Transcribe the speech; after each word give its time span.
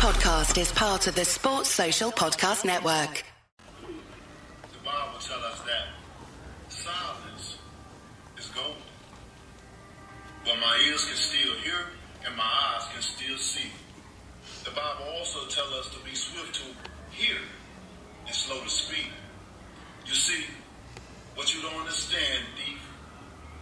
podcast 0.00 0.56
is 0.56 0.72
part 0.72 1.06
of 1.08 1.14
the 1.14 1.26
Sports 1.26 1.68
Social 1.68 2.10
Podcast 2.10 2.64
Network. 2.64 3.22
The 3.76 4.80
Bible 4.82 5.20
tells 5.20 5.44
us 5.44 5.60
that 5.68 5.92
silence 6.70 7.58
is 8.38 8.46
gold. 8.46 8.80
But 10.46 10.56
my 10.58 10.82
ears 10.88 11.04
can 11.04 11.16
still 11.16 11.52
hear 11.56 11.84
and 12.24 12.34
my 12.34 12.48
eyes 12.48 12.88
can 12.94 13.02
still 13.02 13.36
see. 13.36 13.68
The 14.64 14.70
Bible 14.70 15.04
also 15.18 15.40
tells 15.48 15.70
us 15.74 15.90
to 15.92 16.02
be 16.02 16.14
swift 16.14 16.54
to 16.54 16.62
hear 17.10 17.36
and 18.24 18.34
slow 18.34 18.58
to 18.62 18.70
speak. 18.70 19.10
You 20.06 20.14
see, 20.14 20.46
what 21.34 21.54
you 21.54 21.60
don't 21.60 21.78
understand, 21.78 22.44
Deep, 22.56 22.78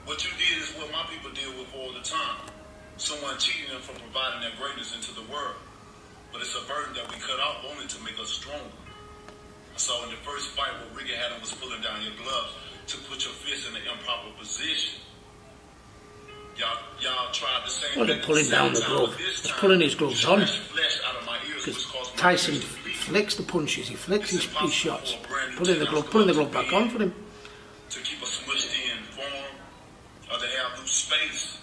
what 0.04 0.24
you 0.24 0.30
did 0.38 0.62
is 0.62 0.70
what 0.78 0.92
my 0.92 1.02
people 1.10 1.32
deal 1.32 1.50
with 1.58 1.66
all 1.76 1.92
the 1.92 2.06
time. 2.06 2.46
Someone 2.96 3.38
cheating 3.38 3.72
them 3.72 3.82
from 3.82 3.96
providing 3.96 4.42
their 4.42 4.52
greatness 4.56 4.94
into 4.94 5.12
the 5.14 5.32
world. 5.32 5.56
But 6.32 6.40
it's 6.42 6.54
a 6.54 6.64
burden 6.68 6.94
that 6.94 7.08
we 7.08 7.16
cut 7.20 7.40
off 7.40 7.64
only 7.70 7.86
to 7.86 7.98
make 8.04 8.18
us 8.20 8.30
stronger. 8.30 8.64
I 9.74 9.78
saw 9.78 10.04
in 10.04 10.10
the 10.10 10.16
first 10.16 10.48
fight 10.50 10.70
where 10.80 10.98
Ricky 10.98 11.14
Hatton 11.14 11.40
was 11.40 11.52
pulling 11.54 11.80
down 11.82 12.02
your 12.02 12.12
gloves 12.22 12.52
to 12.88 12.96
put 13.08 13.24
your 13.24 13.34
fist 13.34 13.68
in 13.68 13.74
the 13.74 13.80
improper 13.90 14.30
position. 14.38 15.00
Y'all, 16.58 16.76
y'all 17.00 17.30
tried 17.32 17.62
the 17.64 17.70
same 17.70 18.06
thing 18.06 18.20
pulling 18.22 18.50
down 18.50 18.72
the 18.74 18.80
glove. 18.80 19.16
He's 19.16 19.50
pulling 19.52 19.80
his 19.80 19.94
gloves 19.94 20.24
on. 20.24 20.38
slashed 20.40 20.58
flesh 20.72 21.00
out 21.06 21.16
of 21.20 21.24
my 21.26 21.38
ears, 21.48 21.64
which 21.66 21.76
Because 21.86 22.12
Tyson 22.16 22.54
ears 22.54 22.64
to 22.64 22.82
bleed. 22.82 22.94
flicks 22.96 23.34
the 23.36 23.44
punches, 23.44 23.88
he 23.88 23.94
flicks 23.94 24.30
his, 24.30 24.44
his 24.44 24.72
shots, 24.72 25.12
for 25.12 25.24
a 25.24 25.28
brand 25.28 25.50
new 25.52 25.56
pulling 25.58 25.78
the 25.78 25.86
glove, 25.86 26.10
pulling 26.10 26.26
the 26.26 26.32
glove 26.34 26.50
glove 26.50 26.64
back 26.64 26.72
on 26.74 26.90
for 26.90 26.98
him. 26.98 27.14
to 27.90 28.00
keep 28.00 28.20
a 28.20 28.24
smushed 28.26 28.74
in 28.90 29.02
form 29.14 29.54
or 30.32 30.38
to 30.38 30.46
have 30.58 30.80
loose 30.80 30.90
space. 30.90 31.58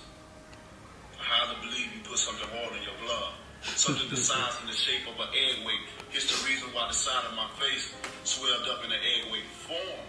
I 1.19 1.23
highly 1.23 1.59
believe 1.59 1.91
you 1.93 2.01
put 2.03 2.17
something 2.17 2.47
hard 2.47 2.73
in 2.77 2.83
your 2.83 2.95
glove. 3.05 3.33
Something 3.73 4.09
the 4.09 4.17
size 4.17 4.53
and 4.61 4.69
the 4.69 4.73
shape 4.73 5.07
of 5.07 5.19
an 5.19 5.27
egg 5.33 5.65
weight. 5.65 5.81
Here's 6.09 6.29
the 6.29 6.47
reason 6.47 6.69
why 6.73 6.87
the 6.87 6.93
side 6.93 7.25
of 7.25 7.33
my 7.35 7.47
face 7.59 7.93
swelled 8.23 8.67
up 8.69 8.85
in 8.85 8.91
an 8.91 8.99
egg 8.99 9.31
weight 9.31 9.43
form. 9.65 10.05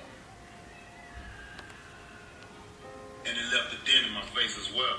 And 3.26 3.36
it 3.36 3.44
left 3.52 3.72
a 3.72 3.76
dent 3.90 4.06
in 4.06 4.12
my 4.12 4.22
face 4.36 4.56
as 4.58 4.72
well. 4.72 4.98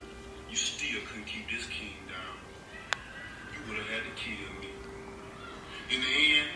you 0.50 0.56
still 0.56 1.00
couldn't 1.08 1.26
keep 1.26 1.50
this 1.50 1.66
king 1.66 1.92
down. 2.08 2.38
You 3.52 3.60
would 3.68 3.78
have 3.78 3.88
had 3.88 4.04
to 4.04 4.12
kill 4.16 4.48
me. 4.62 4.70
In 5.90 6.00
the 6.00 6.38
end, 6.40 6.48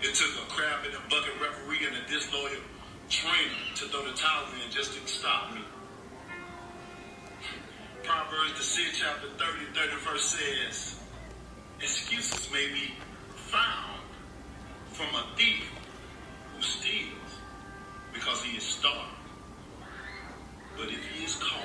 it 0.00 0.14
took 0.14 0.30
a 0.36 0.46
crab 0.52 0.84
in 0.86 0.94
a 0.94 1.00
bucket 1.10 1.34
referee 1.40 1.86
and 1.86 1.96
a 1.96 2.06
disloyal 2.08 2.62
trainer 3.08 3.74
to 3.76 3.86
throw 3.88 4.04
the 4.04 4.16
towel 4.16 4.44
in 4.64 4.70
just 4.70 4.92
to 4.94 5.00
stop 5.08 5.52
me. 5.54 5.60
Proverbs, 8.04 8.52
the 8.58 8.62
sixth 8.62 9.00
chapter 9.02 9.28
30, 9.38 9.72
31st 9.72 10.18
says, 10.18 11.00
Excuses 11.80 12.52
may 12.52 12.66
be 12.68 12.92
found 13.34 14.02
from 14.92 15.06
a 15.14 15.24
thief 15.36 15.64
who 16.54 16.62
steals 16.62 17.38
because 18.12 18.42
he 18.42 18.58
is 18.58 18.62
starved. 18.62 19.08
But 20.76 20.88
if 20.88 21.02
he 21.06 21.24
is 21.24 21.36
caught, 21.36 21.64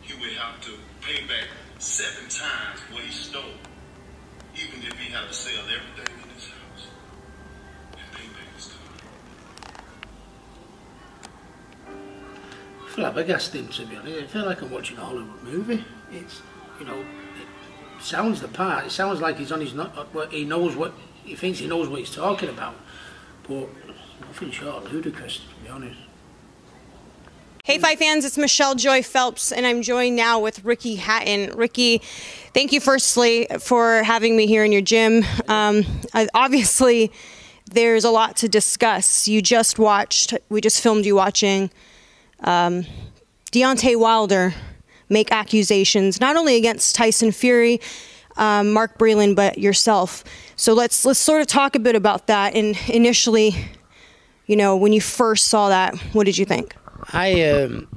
he 0.00 0.14
will 0.14 0.34
have 0.40 0.58
to 0.62 0.72
pay 1.02 1.20
back 1.26 1.48
seven 1.78 2.30
times 2.30 2.80
what 2.90 3.02
he 3.02 3.12
stole, 3.12 3.60
even 4.56 4.80
if 4.86 4.98
he 4.98 5.12
had 5.12 5.28
to 5.28 5.34
sell 5.34 5.61
Flabbergasting, 12.94 13.74
to 13.76 13.86
be 13.86 13.96
honest. 13.96 14.22
I 14.22 14.26
feel 14.26 14.44
like 14.44 14.60
I'm 14.60 14.70
watching 14.70 14.98
a 14.98 15.00
Hollywood 15.00 15.42
movie. 15.42 15.84
It's, 16.12 16.42
you 16.78 16.84
know, 16.84 17.00
it 17.00 18.02
sounds 18.02 18.40
the 18.40 18.48
part. 18.48 18.86
It 18.86 18.90
sounds 18.90 19.20
like 19.20 19.38
he's 19.38 19.50
on 19.50 19.60
his, 19.60 19.72
not, 19.72 19.96
uh, 19.96 20.26
he 20.26 20.44
knows 20.44 20.76
what, 20.76 20.92
he 21.24 21.34
thinks 21.34 21.58
he 21.58 21.66
knows 21.66 21.88
what 21.88 22.00
he's 22.00 22.14
talking 22.14 22.50
about. 22.50 22.74
But 23.48 23.68
nothing 24.20 24.50
short 24.50 24.84
of 24.84 24.92
ludicrous, 24.92 25.38
to 25.38 25.64
be 25.64 25.70
honest. 25.70 25.98
Hey, 27.64 27.78
Five 27.78 27.98
fans, 27.98 28.24
it's 28.24 28.36
Michelle 28.36 28.74
Joy 28.74 29.02
Phelps, 29.02 29.52
and 29.52 29.64
I'm 29.64 29.82
joined 29.82 30.16
now 30.16 30.40
with 30.40 30.64
Ricky 30.64 30.96
Hatton. 30.96 31.56
Ricky, 31.56 31.98
thank 32.52 32.72
you 32.72 32.80
firstly 32.80 33.46
for 33.60 34.02
having 34.02 34.36
me 34.36 34.46
here 34.46 34.64
in 34.64 34.72
your 34.72 34.82
gym. 34.82 35.24
Um, 35.48 35.84
obviously, 36.34 37.12
there's 37.70 38.04
a 38.04 38.10
lot 38.10 38.36
to 38.38 38.48
discuss. 38.48 39.28
You 39.28 39.40
just 39.40 39.78
watched, 39.78 40.34
we 40.48 40.60
just 40.60 40.82
filmed 40.82 41.06
you 41.06 41.14
watching 41.14 41.70
um, 42.42 42.84
Deontay 43.50 43.98
Wilder 43.98 44.54
make 45.08 45.30
accusations 45.30 46.20
not 46.20 46.36
only 46.36 46.56
against 46.56 46.94
Tyson 46.94 47.32
Fury, 47.32 47.80
um, 48.36 48.72
Mark 48.72 48.98
Breland, 48.98 49.36
but 49.36 49.58
yourself. 49.58 50.24
So 50.56 50.72
let's 50.72 51.04
let's 51.04 51.20
sort 51.20 51.40
of 51.40 51.46
talk 51.46 51.76
a 51.76 51.78
bit 51.78 51.94
about 51.94 52.26
that. 52.28 52.54
And 52.54 52.76
initially, 52.88 53.54
you 54.46 54.56
know, 54.56 54.76
when 54.76 54.92
you 54.92 55.00
first 55.00 55.46
saw 55.46 55.68
that, 55.68 55.96
what 56.14 56.24
did 56.24 56.38
you 56.38 56.46
think? 56.46 56.74
I 57.12 57.42
um, 57.50 57.88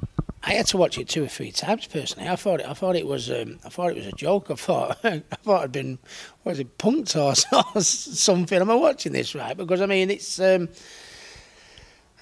I 0.42 0.52
had 0.52 0.66
to 0.66 0.76
watch 0.76 0.98
it 0.98 1.08
two 1.08 1.24
or 1.24 1.28
three 1.28 1.52
times 1.52 1.86
personally. 1.86 2.28
I 2.28 2.36
thought 2.36 2.60
it, 2.60 2.68
I 2.68 2.74
thought 2.74 2.96
it 2.96 3.06
was 3.06 3.30
um, 3.30 3.58
I 3.64 3.70
thought 3.70 3.90
it 3.90 3.96
was 3.96 4.06
a 4.06 4.12
joke. 4.12 4.50
I 4.50 4.54
thought 4.54 4.98
I 5.04 5.22
thought 5.42 5.64
I'd 5.64 5.72
been 5.72 5.98
what 6.42 6.52
is 6.52 6.60
it 6.60 6.76
punked 6.78 7.16
or, 7.16 7.34
or 7.74 7.80
something. 7.82 8.60
Am 8.60 8.70
I 8.70 8.74
watching 8.74 9.12
this 9.12 9.34
right? 9.34 9.56
Because 9.56 9.80
I 9.80 9.86
mean 9.86 10.10
it's. 10.10 10.38
Um, 10.38 10.68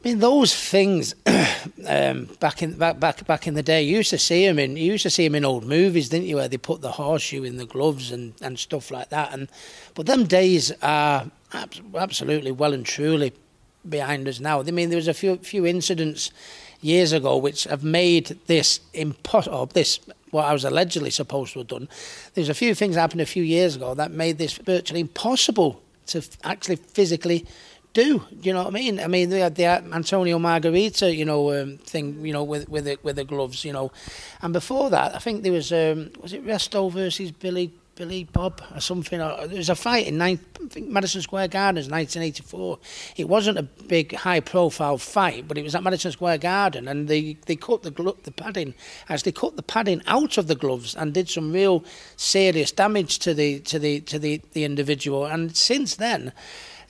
I 0.04 0.08
mean 0.08 0.18
those 0.18 0.54
things 0.54 1.14
um, 1.88 2.28
back 2.38 2.62
in 2.62 2.76
back 2.76 3.00
back 3.00 3.26
back 3.26 3.46
in 3.46 3.54
the 3.54 3.62
day. 3.62 3.82
You 3.82 3.96
used 3.96 4.10
to 4.10 4.18
see 4.18 4.46
them 4.46 4.58
in 4.58 4.76
you 4.76 4.92
used 4.92 5.04
to 5.04 5.10
see 5.10 5.26
them 5.26 5.34
in 5.34 5.46
old 5.46 5.64
movies, 5.64 6.10
didn't 6.10 6.26
you? 6.26 6.36
Where 6.36 6.48
they 6.48 6.58
put 6.58 6.82
the 6.82 6.92
horseshoe 6.92 7.42
in 7.42 7.56
the 7.56 7.64
gloves 7.64 8.12
and, 8.12 8.34
and 8.42 8.58
stuff 8.58 8.90
like 8.90 9.08
that. 9.08 9.32
And 9.32 9.48
but 9.94 10.04
them 10.04 10.24
days 10.24 10.72
are 10.82 11.30
abs- 11.54 11.80
absolutely 11.94 12.52
well 12.52 12.74
and 12.74 12.84
truly 12.84 13.32
behind 13.88 14.28
us 14.28 14.40
now. 14.40 14.60
I 14.60 14.64
mean 14.64 14.90
there 14.90 14.98
was 14.98 15.08
a 15.08 15.14
few 15.14 15.38
few 15.38 15.64
incidents 15.64 16.30
years 16.82 17.12
ago 17.12 17.38
which 17.38 17.64
have 17.64 17.82
made 17.82 18.38
this 18.46 18.80
impossible. 18.92 19.66
This 19.66 20.00
what 20.32 20.44
I 20.44 20.52
was 20.52 20.66
allegedly 20.66 21.10
supposed 21.10 21.54
to 21.54 21.60
have 21.60 21.68
done. 21.68 21.88
There's 22.34 22.50
a 22.50 22.54
few 22.54 22.74
things 22.74 22.96
happened 22.96 23.22
a 23.22 23.26
few 23.26 23.42
years 23.42 23.74
ago 23.74 23.94
that 23.94 24.10
made 24.10 24.36
this 24.36 24.52
virtually 24.52 25.00
impossible 25.00 25.80
to 26.08 26.22
actually 26.42 26.76
physically 26.76 27.46
do. 27.94 28.24
You 28.42 28.52
know 28.52 28.64
what 28.64 28.74
I 28.74 28.74
mean? 28.74 29.00
I 29.00 29.06
mean, 29.06 29.30
they 29.30 29.40
had 29.40 29.54
the 29.54 29.66
Antonio 29.66 30.38
Margarito, 30.38 31.16
you 31.16 31.24
know, 31.24 31.62
um, 31.62 31.78
thing, 31.78 32.26
you 32.26 32.32
know, 32.32 32.44
with 32.44 32.68
with 32.68 32.84
the, 32.84 32.98
with 33.02 33.16
the 33.16 33.24
gloves, 33.24 33.64
you 33.64 33.72
know, 33.72 33.90
and 34.42 34.52
before 34.52 34.90
that, 34.90 35.14
I 35.14 35.18
think 35.18 35.42
there 35.42 35.52
was 35.52 35.72
um, 35.72 36.10
was 36.20 36.32
it 36.32 36.44
Resto 36.44 36.92
versus 36.92 37.30
Billy 37.30 37.72
Billy 37.94 38.24
Bob 38.24 38.60
or 38.74 38.80
something. 38.80 39.20
Or, 39.20 39.46
there 39.46 39.58
was 39.58 39.68
a 39.68 39.74
fight 39.74 40.06
in 40.06 40.18
nine, 40.18 40.40
I 40.62 40.66
think 40.66 40.88
Madison 40.88 41.22
Square 41.22 41.48
Gardens, 41.48 41.88
1984. 41.88 42.78
It 43.16 43.28
wasn't 43.28 43.58
a 43.58 43.62
big 43.62 44.14
high 44.14 44.40
profile 44.40 44.98
fight, 44.98 45.46
but 45.46 45.58
it 45.58 45.62
was 45.62 45.74
at 45.74 45.82
Madison 45.82 46.12
Square 46.12 46.38
Garden, 46.38 46.88
and 46.88 47.08
they 47.08 47.36
they 47.46 47.56
cut 47.56 47.82
the 47.82 47.90
glo- 47.90 48.18
the 48.24 48.32
padding 48.32 48.74
as 49.08 49.22
they 49.22 49.32
cut 49.32 49.56
the 49.56 49.62
padding 49.62 50.02
out 50.06 50.38
of 50.38 50.46
the 50.46 50.54
gloves 50.54 50.94
and 50.94 51.14
did 51.14 51.28
some 51.28 51.52
real 51.52 51.84
serious 52.16 52.72
damage 52.72 53.18
to 53.20 53.34
the 53.34 53.60
to 53.60 53.78
the 53.78 54.00
to 54.00 54.18
the 54.18 54.40
the 54.52 54.64
individual. 54.64 55.24
And 55.24 55.56
since 55.56 55.96
then 55.96 56.32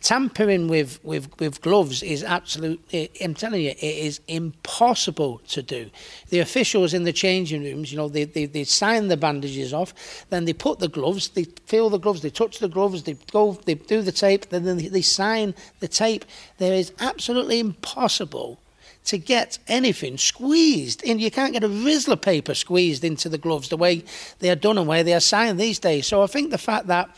tampering 0.05 0.69
with, 0.69 1.03
with, 1.03 1.29
with 1.41 1.63
gloves 1.63 2.03
is 2.03 2.23
absolutely, 2.23 3.11
I'm 3.23 3.33
telling 3.33 3.63
you, 3.63 3.71
it 3.71 3.83
is 3.83 4.21
impossible 4.29 5.41
to 5.49 5.63
do. 5.63 5.91
The 6.29 6.41
officials 6.41 6.93
in 6.93 7.05
the 7.05 7.13
changing 7.13 7.65
rooms, 7.65 7.91
you 7.91 7.97
know, 7.97 8.09
they, 8.09 8.25
they, 8.25 8.45
they 8.45 8.65
sign 8.65 9.09
the 9.09 9.17
bandages 9.17 9.73
off, 9.73 9.95
then 10.29 10.45
they 10.45 10.53
put 10.53 10.79
the 10.79 10.89
gloves, 10.89 11.29
they 11.31 11.45
feel 11.67 11.89
the 11.89 11.99
gloves, 11.99 12.21
they 12.21 12.29
touch 12.29 12.59
the 12.59 12.69
gloves, 12.69 13.05
they 13.05 13.15
go, 13.33 13.53
they 13.65 13.75
do 13.75 14.03
the 14.03 14.13
tape, 14.13 14.51
then 14.51 14.65
they, 14.65 14.89
they 14.89 15.01
sign 15.01 15.55
the 15.81 15.89
tape. 15.89 16.27
There 16.59 16.75
is 16.75 16.93
absolutely 17.01 17.59
impossible 17.59 18.59
to 19.07 19.17
get 19.17 19.59
anything 19.69 20.19
squeezed 20.19 21.03
in. 21.03 21.19
You 21.19 21.31
can't 21.31 21.55
get 21.55 21.65
a 21.65 21.69
Rizla 21.69 22.21
paper 22.21 22.55
squeezed 22.55 23.05
into 23.05 23.31
the 23.31 23.39
gloves 23.39 23.71
the 23.71 23.79
way 23.79 24.05
they 24.41 24.51
are 24.51 24.57
done 24.57 24.77
and 24.77 24.87
way 24.87 25.03
they 25.03 25.15
are 25.15 25.21
signed 25.21 25.59
these 25.59 25.79
days. 25.79 26.07
So 26.07 26.23
I 26.23 26.27
think 26.27 26.51
the 26.51 26.59
fact 26.59 26.89
that 26.89 27.09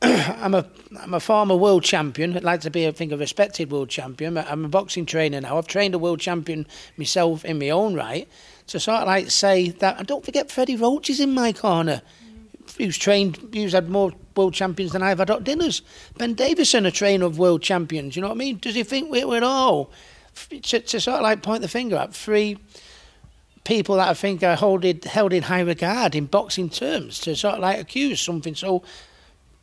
I'm 0.02 0.54
a 0.54 0.66
I'm 0.98 1.14
a 1.14 1.20
former 1.20 1.56
world 1.56 1.84
champion. 1.84 2.36
I'd 2.36 2.42
like 2.42 2.62
to 2.62 2.70
be, 2.70 2.86
I 2.86 2.92
think, 2.92 3.12
a 3.12 3.16
respected 3.16 3.70
world 3.70 3.90
champion. 3.90 4.38
I'm 4.38 4.64
a 4.64 4.68
boxing 4.68 5.04
trainer 5.04 5.40
now. 5.40 5.58
I've 5.58 5.66
trained 5.66 5.94
a 5.94 5.98
world 5.98 6.20
champion 6.20 6.66
myself 6.96 7.44
in 7.44 7.58
my 7.58 7.70
own 7.70 7.94
right. 7.94 8.28
To 8.68 8.80
sort 8.80 9.00
of 9.00 9.06
like 9.06 9.30
say 9.30 9.70
that, 9.70 9.98
and 9.98 10.06
don't 10.06 10.24
forget 10.24 10.50
Freddie 10.50 10.76
Roach 10.76 11.10
is 11.10 11.20
in 11.20 11.34
my 11.34 11.52
corner. 11.52 12.02
Who's 12.78 12.96
trained, 12.96 13.36
who's 13.52 13.72
had 13.72 13.90
more 13.90 14.12
world 14.36 14.54
champions 14.54 14.92
than 14.92 15.02
I've 15.02 15.18
had 15.18 15.30
at 15.30 15.44
dinners. 15.44 15.82
Ben 16.16 16.34
Davison, 16.34 16.86
a 16.86 16.90
trainer 16.90 17.26
of 17.26 17.38
world 17.38 17.62
champions. 17.62 18.16
You 18.16 18.22
know 18.22 18.28
what 18.28 18.36
I 18.36 18.38
mean? 18.38 18.58
Does 18.58 18.76
he 18.76 18.84
think 18.84 19.10
we're, 19.10 19.26
we're 19.26 19.44
all 19.44 19.90
to, 20.62 20.80
to 20.80 21.00
sort 21.00 21.16
of 21.16 21.22
like 21.22 21.42
point 21.42 21.62
the 21.62 21.68
finger 21.68 21.96
at 21.96 22.14
three 22.14 22.58
people 23.64 23.96
that 23.96 24.08
I 24.08 24.14
think 24.14 24.42
are 24.42 24.56
holded, 24.56 25.04
held 25.04 25.32
in 25.32 25.42
high 25.42 25.60
regard 25.60 26.14
in 26.14 26.26
boxing 26.26 26.70
terms 26.70 27.18
to 27.20 27.36
sort 27.36 27.56
of 27.56 27.60
like 27.60 27.78
accuse 27.78 28.20
something 28.20 28.54
so 28.54 28.82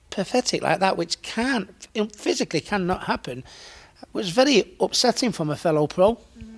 pathetic 0.09 0.62
like 0.62 0.80
that, 0.80 0.98
which 0.98 1.21
can't 1.21 1.88
physically 2.15 2.62
cannot 2.62 3.04
happen, 3.04 3.44
was 4.13 4.30
very 4.30 4.75
upsetting 4.80 5.31
from 5.31 5.50
a 5.50 5.56
fellow 5.56 5.88
pro. 5.88 6.15
Mm-hmm. 6.15 6.54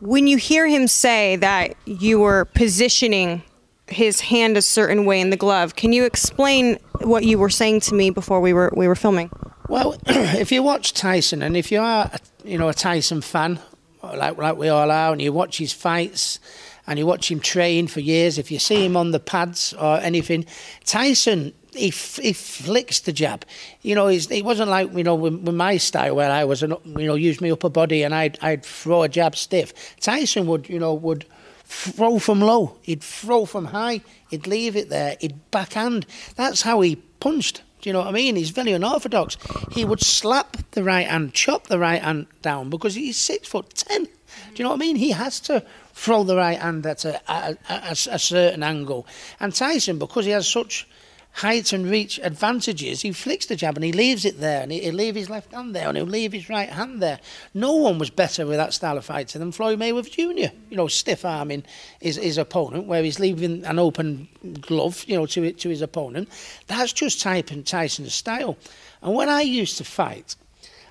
When 0.00 0.26
you 0.26 0.36
hear 0.36 0.66
him 0.66 0.86
say 0.86 1.36
that 1.36 1.76
you 1.86 2.20
were 2.20 2.44
positioning 2.46 3.42
his 3.86 4.20
hand 4.20 4.56
a 4.56 4.62
certain 4.62 5.04
way 5.04 5.20
in 5.20 5.30
the 5.30 5.36
glove, 5.36 5.76
can 5.76 5.92
you 5.92 6.04
explain 6.04 6.78
what 7.00 7.24
you 7.24 7.38
were 7.38 7.50
saying 7.50 7.80
to 7.80 7.94
me 7.94 8.10
before 8.10 8.40
we 8.40 8.52
were 8.52 8.72
we 8.76 8.88
were 8.88 8.94
filming? 8.94 9.30
Well, 9.68 9.96
if 10.06 10.52
you 10.52 10.62
watch 10.62 10.92
Tyson, 10.92 11.42
and 11.42 11.56
if 11.56 11.72
you 11.72 11.80
are, 11.80 12.10
you 12.44 12.58
know, 12.58 12.68
a 12.68 12.74
Tyson 12.74 13.20
fan, 13.20 13.58
like 14.02 14.36
like 14.36 14.56
we 14.56 14.68
all 14.68 14.90
are, 14.90 15.12
and 15.12 15.22
you 15.22 15.32
watch 15.32 15.58
his 15.58 15.72
fights, 15.72 16.38
and 16.86 16.98
you 16.98 17.06
watch 17.06 17.30
him 17.30 17.40
train 17.40 17.86
for 17.86 18.00
years, 18.00 18.38
if 18.38 18.50
you 18.50 18.58
see 18.58 18.84
him 18.84 18.96
on 18.96 19.10
the 19.10 19.20
pads 19.20 19.72
or 19.74 19.98
anything, 19.98 20.44
Tyson 20.84 21.54
he, 21.74 21.90
he 21.90 22.32
flicks 22.32 23.00
the 23.00 23.12
jab. 23.12 23.44
You 23.82 23.94
know, 23.94 24.08
he's, 24.08 24.28
he 24.28 24.42
wasn't 24.42 24.70
like, 24.70 24.92
you 24.92 25.04
know, 25.04 25.14
with, 25.14 25.34
with, 25.40 25.54
my 25.54 25.76
style 25.76 26.16
where 26.16 26.30
I 26.30 26.44
was, 26.44 26.62
an, 26.62 26.74
you 26.84 27.06
know, 27.06 27.14
use 27.14 27.40
my 27.40 27.50
upper 27.50 27.68
body 27.68 28.02
and 28.02 28.14
I'd, 28.14 28.38
I'd 28.42 28.64
throw 28.64 29.02
a 29.02 29.08
jab 29.08 29.36
stiff. 29.36 29.72
Tyson 30.00 30.46
would, 30.46 30.68
you 30.68 30.78
know, 30.78 30.94
would 30.94 31.26
throw 31.64 32.18
from 32.18 32.40
low. 32.40 32.76
He'd 32.82 33.02
throw 33.02 33.44
from 33.44 33.66
high. 33.66 34.00
He'd 34.30 34.46
leave 34.46 34.76
it 34.76 34.88
there. 34.88 35.16
He'd 35.20 35.50
backhand. 35.50 36.06
That's 36.36 36.62
how 36.62 36.80
he 36.80 36.96
punched. 36.96 37.62
Do 37.80 37.90
you 37.90 37.92
know 37.92 38.00
what 38.00 38.08
I 38.08 38.12
mean? 38.12 38.36
He's 38.36 38.50
very 38.50 38.72
unorthodox. 38.72 39.36
He 39.72 39.84
would 39.84 40.00
slap 40.00 40.56
the 40.70 40.82
right 40.82 41.06
hand, 41.06 41.34
chop 41.34 41.66
the 41.66 41.78
right 41.78 42.00
hand 42.00 42.26
down 42.40 42.70
because 42.70 42.94
he's 42.94 43.18
six 43.18 43.46
foot 43.46 43.74
ten. 43.74 44.04
Do 44.04 44.10
you 44.56 44.64
know 44.64 44.70
what 44.70 44.76
I 44.76 44.86
mean? 44.86 44.96
He 44.96 45.10
has 45.10 45.38
to 45.40 45.62
throw 45.92 46.24
the 46.24 46.36
right 46.36 46.58
hand 46.58 46.86
at 46.86 47.04
a, 47.04 47.20
a, 47.30 47.56
a, 47.68 47.90
a 47.90 48.18
certain 48.18 48.62
angle. 48.62 49.06
And 49.38 49.54
Tyson, 49.54 49.98
because 49.98 50.24
he 50.24 50.30
has 50.30 50.48
such 50.48 50.88
height 51.34 51.72
and 51.72 51.90
reach 51.90 52.20
advantages, 52.22 53.02
he 53.02 53.10
flicks 53.10 53.46
the 53.46 53.56
jab 53.56 53.76
and 53.76 53.84
he 53.84 53.92
leaves 53.92 54.24
it 54.24 54.38
there, 54.38 54.62
and 54.62 54.70
he, 54.70 54.88
will 54.88 54.94
leave 54.94 55.16
his 55.16 55.28
left 55.28 55.52
hand 55.52 55.74
there, 55.74 55.88
and 55.88 55.96
he'll 55.96 56.06
leave 56.06 56.32
his 56.32 56.48
right 56.48 56.68
hand 56.68 57.02
there. 57.02 57.18
No 57.52 57.74
one 57.74 57.98
was 57.98 58.08
better 58.08 58.46
with 58.46 58.56
that 58.56 58.72
style 58.72 58.96
of 58.96 59.04
fighting 59.04 59.40
than 59.40 59.50
Floyd 59.50 59.80
Mayweather 59.80 60.10
Jr. 60.10 60.54
You 60.70 60.76
know, 60.76 60.86
stiff 60.86 61.24
arming 61.24 61.64
his, 62.00 62.16
his 62.16 62.38
opponent, 62.38 62.86
where 62.86 63.02
he's 63.02 63.18
leaving 63.18 63.64
an 63.64 63.80
open 63.80 64.28
glove, 64.60 65.04
you 65.08 65.16
know, 65.16 65.26
to 65.26 65.52
to 65.52 65.68
his 65.68 65.82
opponent. 65.82 66.28
That's 66.68 66.92
just 66.92 67.20
typing 67.20 67.64
Tyson's 67.64 68.14
style. 68.14 68.56
And 69.02 69.14
when 69.14 69.28
I 69.28 69.42
used 69.42 69.76
to 69.78 69.84
fight, 69.84 70.36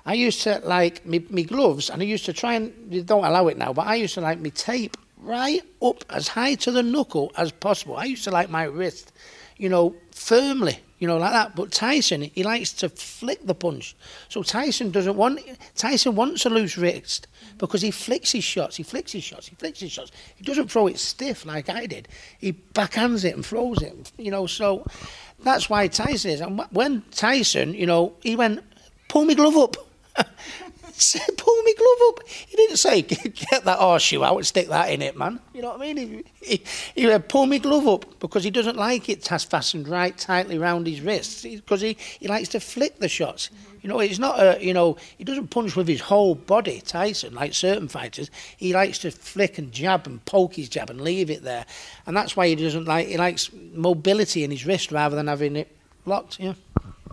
I 0.04 0.12
used 0.12 0.42
to 0.42 0.60
like 0.64 1.06
me, 1.06 1.24
me 1.30 1.44
gloves, 1.44 1.88
and 1.88 2.02
I 2.02 2.04
used 2.04 2.26
to 2.26 2.34
try 2.34 2.54
and 2.54 2.72
they 2.90 3.00
don't 3.00 3.24
allow 3.24 3.48
it 3.48 3.56
now, 3.56 3.72
but 3.72 3.86
I 3.86 3.94
used 3.94 4.12
to 4.14 4.20
like 4.20 4.40
me 4.40 4.50
tape 4.50 4.98
right 5.22 5.62
up 5.80 6.04
as 6.10 6.28
high 6.28 6.54
to 6.56 6.70
the 6.70 6.82
knuckle 6.82 7.32
as 7.38 7.50
possible. 7.50 7.96
I 7.96 8.04
used 8.04 8.24
to 8.24 8.30
like 8.30 8.50
my 8.50 8.64
wrist 8.64 9.10
you 9.56 9.68
know, 9.68 9.94
firmly, 10.24 10.78
you 10.98 11.06
know, 11.06 11.18
like 11.18 11.32
that. 11.32 11.54
But 11.54 11.70
Tyson, 11.70 12.22
he 12.22 12.42
likes 12.42 12.72
to 12.74 12.88
flick 12.88 13.46
the 13.46 13.54
punch. 13.54 13.94
So 14.30 14.42
Tyson 14.42 14.90
doesn't 14.90 15.16
want 15.16 15.40
Tyson 15.74 16.14
wants 16.14 16.46
a 16.46 16.50
loose 16.50 16.78
wrist 16.78 17.26
because 17.58 17.82
he 17.82 17.90
flicks 17.90 18.32
his 18.32 18.42
shots, 18.42 18.76
he 18.76 18.82
flicks 18.82 19.12
his 19.12 19.22
shots, 19.22 19.48
he 19.48 19.54
flicks 19.56 19.80
his 19.80 19.92
shots. 19.92 20.12
He 20.36 20.44
doesn't 20.44 20.68
throw 20.70 20.86
it 20.86 20.98
stiff 20.98 21.44
like 21.44 21.68
I 21.68 21.84
did. 21.86 22.08
He 22.38 22.52
backhands 22.52 23.24
it 23.24 23.34
and 23.34 23.44
throws 23.44 23.82
it, 23.82 24.12
you 24.16 24.30
know. 24.30 24.46
So 24.46 24.86
that's 25.40 25.68
why 25.68 25.88
Tyson 25.88 26.30
is. 26.30 26.40
And 26.40 26.62
when 26.70 27.02
Tyson, 27.10 27.74
you 27.74 27.86
know, 27.86 28.14
he 28.22 28.34
went, 28.34 28.60
pull 29.08 29.26
me 29.26 29.34
glove 29.34 29.56
up. 29.58 29.76
said, 31.00 31.36
pull 31.36 31.62
me 31.62 31.74
glove 31.74 32.08
up. 32.08 32.28
He 32.28 32.56
didn't 32.56 32.76
say, 32.76 33.02
get 33.02 33.64
that 33.64 33.78
horseshoe 33.78 34.22
out 34.22 34.36
and 34.36 34.46
stick 34.46 34.68
that 34.68 34.90
in 34.90 35.02
it, 35.02 35.16
man. 35.16 35.40
You 35.52 35.62
know 35.62 35.70
what 35.70 35.80
I 35.80 35.92
mean? 35.92 35.96
He, 35.96 36.24
he, 36.40 36.64
he 36.94 37.06
went, 37.06 37.28
pull 37.28 37.46
me 37.46 37.58
glove 37.58 37.88
up 37.88 38.18
because 38.20 38.44
he 38.44 38.50
doesn't 38.50 38.76
like 38.76 39.08
it 39.08 39.24
fastened 39.24 39.88
right 39.88 40.16
tightly 40.16 40.58
round 40.58 40.86
his 40.86 41.00
wrists 41.00 41.42
because 41.42 41.80
he, 41.80 41.96
he 42.20 42.28
likes 42.28 42.48
to 42.50 42.60
flick 42.60 42.98
the 42.98 43.08
shots. 43.08 43.48
Mm-hmm. 43.48 43.74
You 43.82 43.88
know, 43.88 44.00
it's 44.00 44.18
not 44.18 44.38
a, 44.38 44.64
you 44.64 44.72
know, 44.72 44.96
he 45.18 45.24
doesn't 45.24 45.48
punch 45.48 45.76
with 45.76 45.88
his 45.88 46.00
whole 46.00 46.34
body, 46.34 46.80
Tyson, 46.80 47.34
like 47.34 47.52
certain 47.52 47.88
fighters. 47.88 48.30
He 48.56 48.72
likes 48.72 48.98
to 49.00 49.10
flick 49.10 49.58
and 49.58 49.72
jab 49.72 50.06
and 50.06 50.24
poke 50.24 50.54
his 50.54 50.68
jab 50.68 50.90
and 50.90 51.00
leave 51.00 51.28
it 51.28 51.42
there. 51.42 51.66
And 52.06 52.16
that's 52.16 52.36
why 52.36 52.48
he 52.48 52.54
doesn't 52.54 52.86
like, 52.86 53.08
he 53.08 53.18
likes 53.18 53.50
mobility 53.74 54.44
in 54.44 54.50
his 54.50 54.64
wrist 54.64 54.92
rather 54.92 55.16
than 55.16 55.26
having 55.26 55.56
it 55.56 55.76
locked, 56.06 56.40
yeah. 56.40 56.54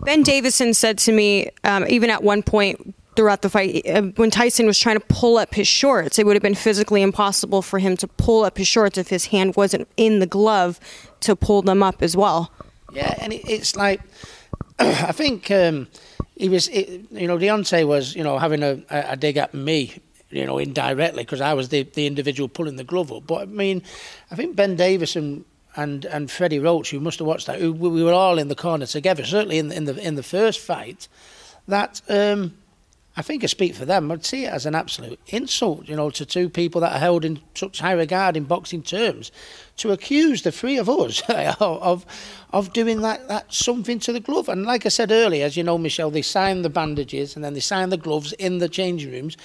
Ben 0.04 0.22
Davison 0.22 0.74
said 0.74 0.98
to 0.98 1.12
me, 1.12 1.50
um, 1.62 1.86
even 1.88 2.10
at 2.10 2.22
one 2.22 2.42
point, 2.42 2.94
throughout 3.16 3.42
the 3.42 3.50
fight. 3.50 3.86
Uh, 3.86 4.02
when 4.16 4.30
Tyson 4.30 4.66
was 4.66 4.78
trying 4.78 4.98
to 4.98 5.06
pull 5.08 5.38
up 5.38 5.54
his 5.54 5.68
shorts, 5.68 6.18
it 6.18 6.26
would 6.26 6.34
have 6.34 6.42
been 6.42 6.54
physically 6.54 7.02
impossible 7.02 7.62
for 7.62 7.78
him 7.78 7.96
to 7.98 8.08
pull 8.08 8.44
up 8.44 8.58
his 8.58 8.68
shorts 8.68 8.98
if 8.98 9.08
his 9.08 9.26
hand 9.26 9.56
wasn't 9.56 9.88
in 9.96 10.18
the 10.18 10.26
glove 10.26 10.80
to 11.20 11.36
pull 11.36 11.62
them 11.62 11.82
up 11.82 12.02
as 12.02 12.16
well. 12.16 12.52
Yeah, 12.92 13.14
and 13.20 13.32
it's 13.32 13.76
like 13.76 14.00
I 14.78 15.12
think 15.12 15.50
um, 15.50 15.88
he 16.36 16.48
was, 16.48 16.68
it, 16.68 17.06
you 17.10 17.26
know, 17.26 17.38
Deontay 17.38 17.86
was, 17.86 18.14
you 18.14 18.24
know, 18.24 18.38
having 18.38 18.62
a, 18.62 18.82
a 18.90 19.16
dig 19.16 19.36
at 19.36 19.54
me. 19.54 19.98
You 20.30 20.46
know, 20.46 20.56
indirectly 20.56 21.24
because 21.24 21.42
I 21.42 21.52
was 21.52 21.68
the, 21.68 21.82
the 21.82 22.06
individual 22.06 22.48
pulling 22.48 22.76
the 22.76 22.84
glove 22.84 23.12
up. 23.12 23.26
But 23.26 23.42
I 23.42 23.44
mean, 23.44 23.82
I 24.30 24.34
think 24.34 24.56
Ben 24.56 24.76
Davison 24.76 25.44
and 25.76 26.06
and 26.06 26.30
Freddie 26.30 26.58
Roach, 26.58 26.90
who 26.90 27.00
must 27.00 27.18
have 27.18 27.28
watched 27.28 27.48
that, 27.48 27.60
we 27.60 28.02
were 28.02 28.14
all 28.14 28.38
in 28.38 28.48
the 28.48 28.54
corner 28.54 28.86
together. 28.86 29.26
Certainly 29.26 29.58
in 29.58 29.68
the, 29.68 29.76
in 29.76 29.84
the 29.84 30.06
in 30.06 30.14
the 30.14 30.22
first 30.22 30.60
fight, 30.60 31.06
that 31.68 32.00
um, 32.08 32.54
I 33.14 33.20
think 33.20 33.44
I 33.44 33.46
speak 33.46 33.74
for 33.74 33.84
them. 33.84 34.10
I'd 34.10 34.24
see 34.24 34.46
it 34.46 34.52
as 34.52 34.64
an 34.64 34.74
absolute 34.74 35.20
insult, 35.26 35.86
you 35.86 35.94
know, 35.94 36.08
to 36.10 36.24
two 36.24 36.48
people 36.48 36.80
that 36.80 36.94
are 36.94 36.98
held 36.98 37.26
in 37.26 37.40
such 37.54 37.80
high 37.80 37.92
regard 37.92 38.38
in 38.38 38.44
boxing 38.44 38.82
terms, 38.82 39.30
to 39.76 39.92
accuse 39.92 40.42
the 40.42 40.52
three 40.52 40.78
of 40.78 40.88
us 40.88 41.22
of 41.60 42.06
of 42.52 42.72
doing 42.72 43.02
that, 43.02 43.28
that 43.28 43.52
something 43.52 43.98
to 44.00 44.12
the 44.14 44.20
glove. 44.20 44.48
And 44.48 44.64
like 44.64 44.86
I 44.86 44.88
said 44.88 45.10
earlier, 45.10 45.44
as 45.44 45.58
you 45.58 45.62
know, 45.62 45.76
Michelle, 45.76 46.10
they 46.10 46.22
sign 46.22 46.62
the 46.62 46.70
bandages 46.70 47.36
and 47.36 47.44
then 47.44 47.52
they 47.52 47.60
sign 47.60 47.90
the 47.90 47.98
gloves 47.98 48.32
in 48.34 48.58
the 48.58 48.68
changing 48.68 49.12
rooms. 49.12 49.36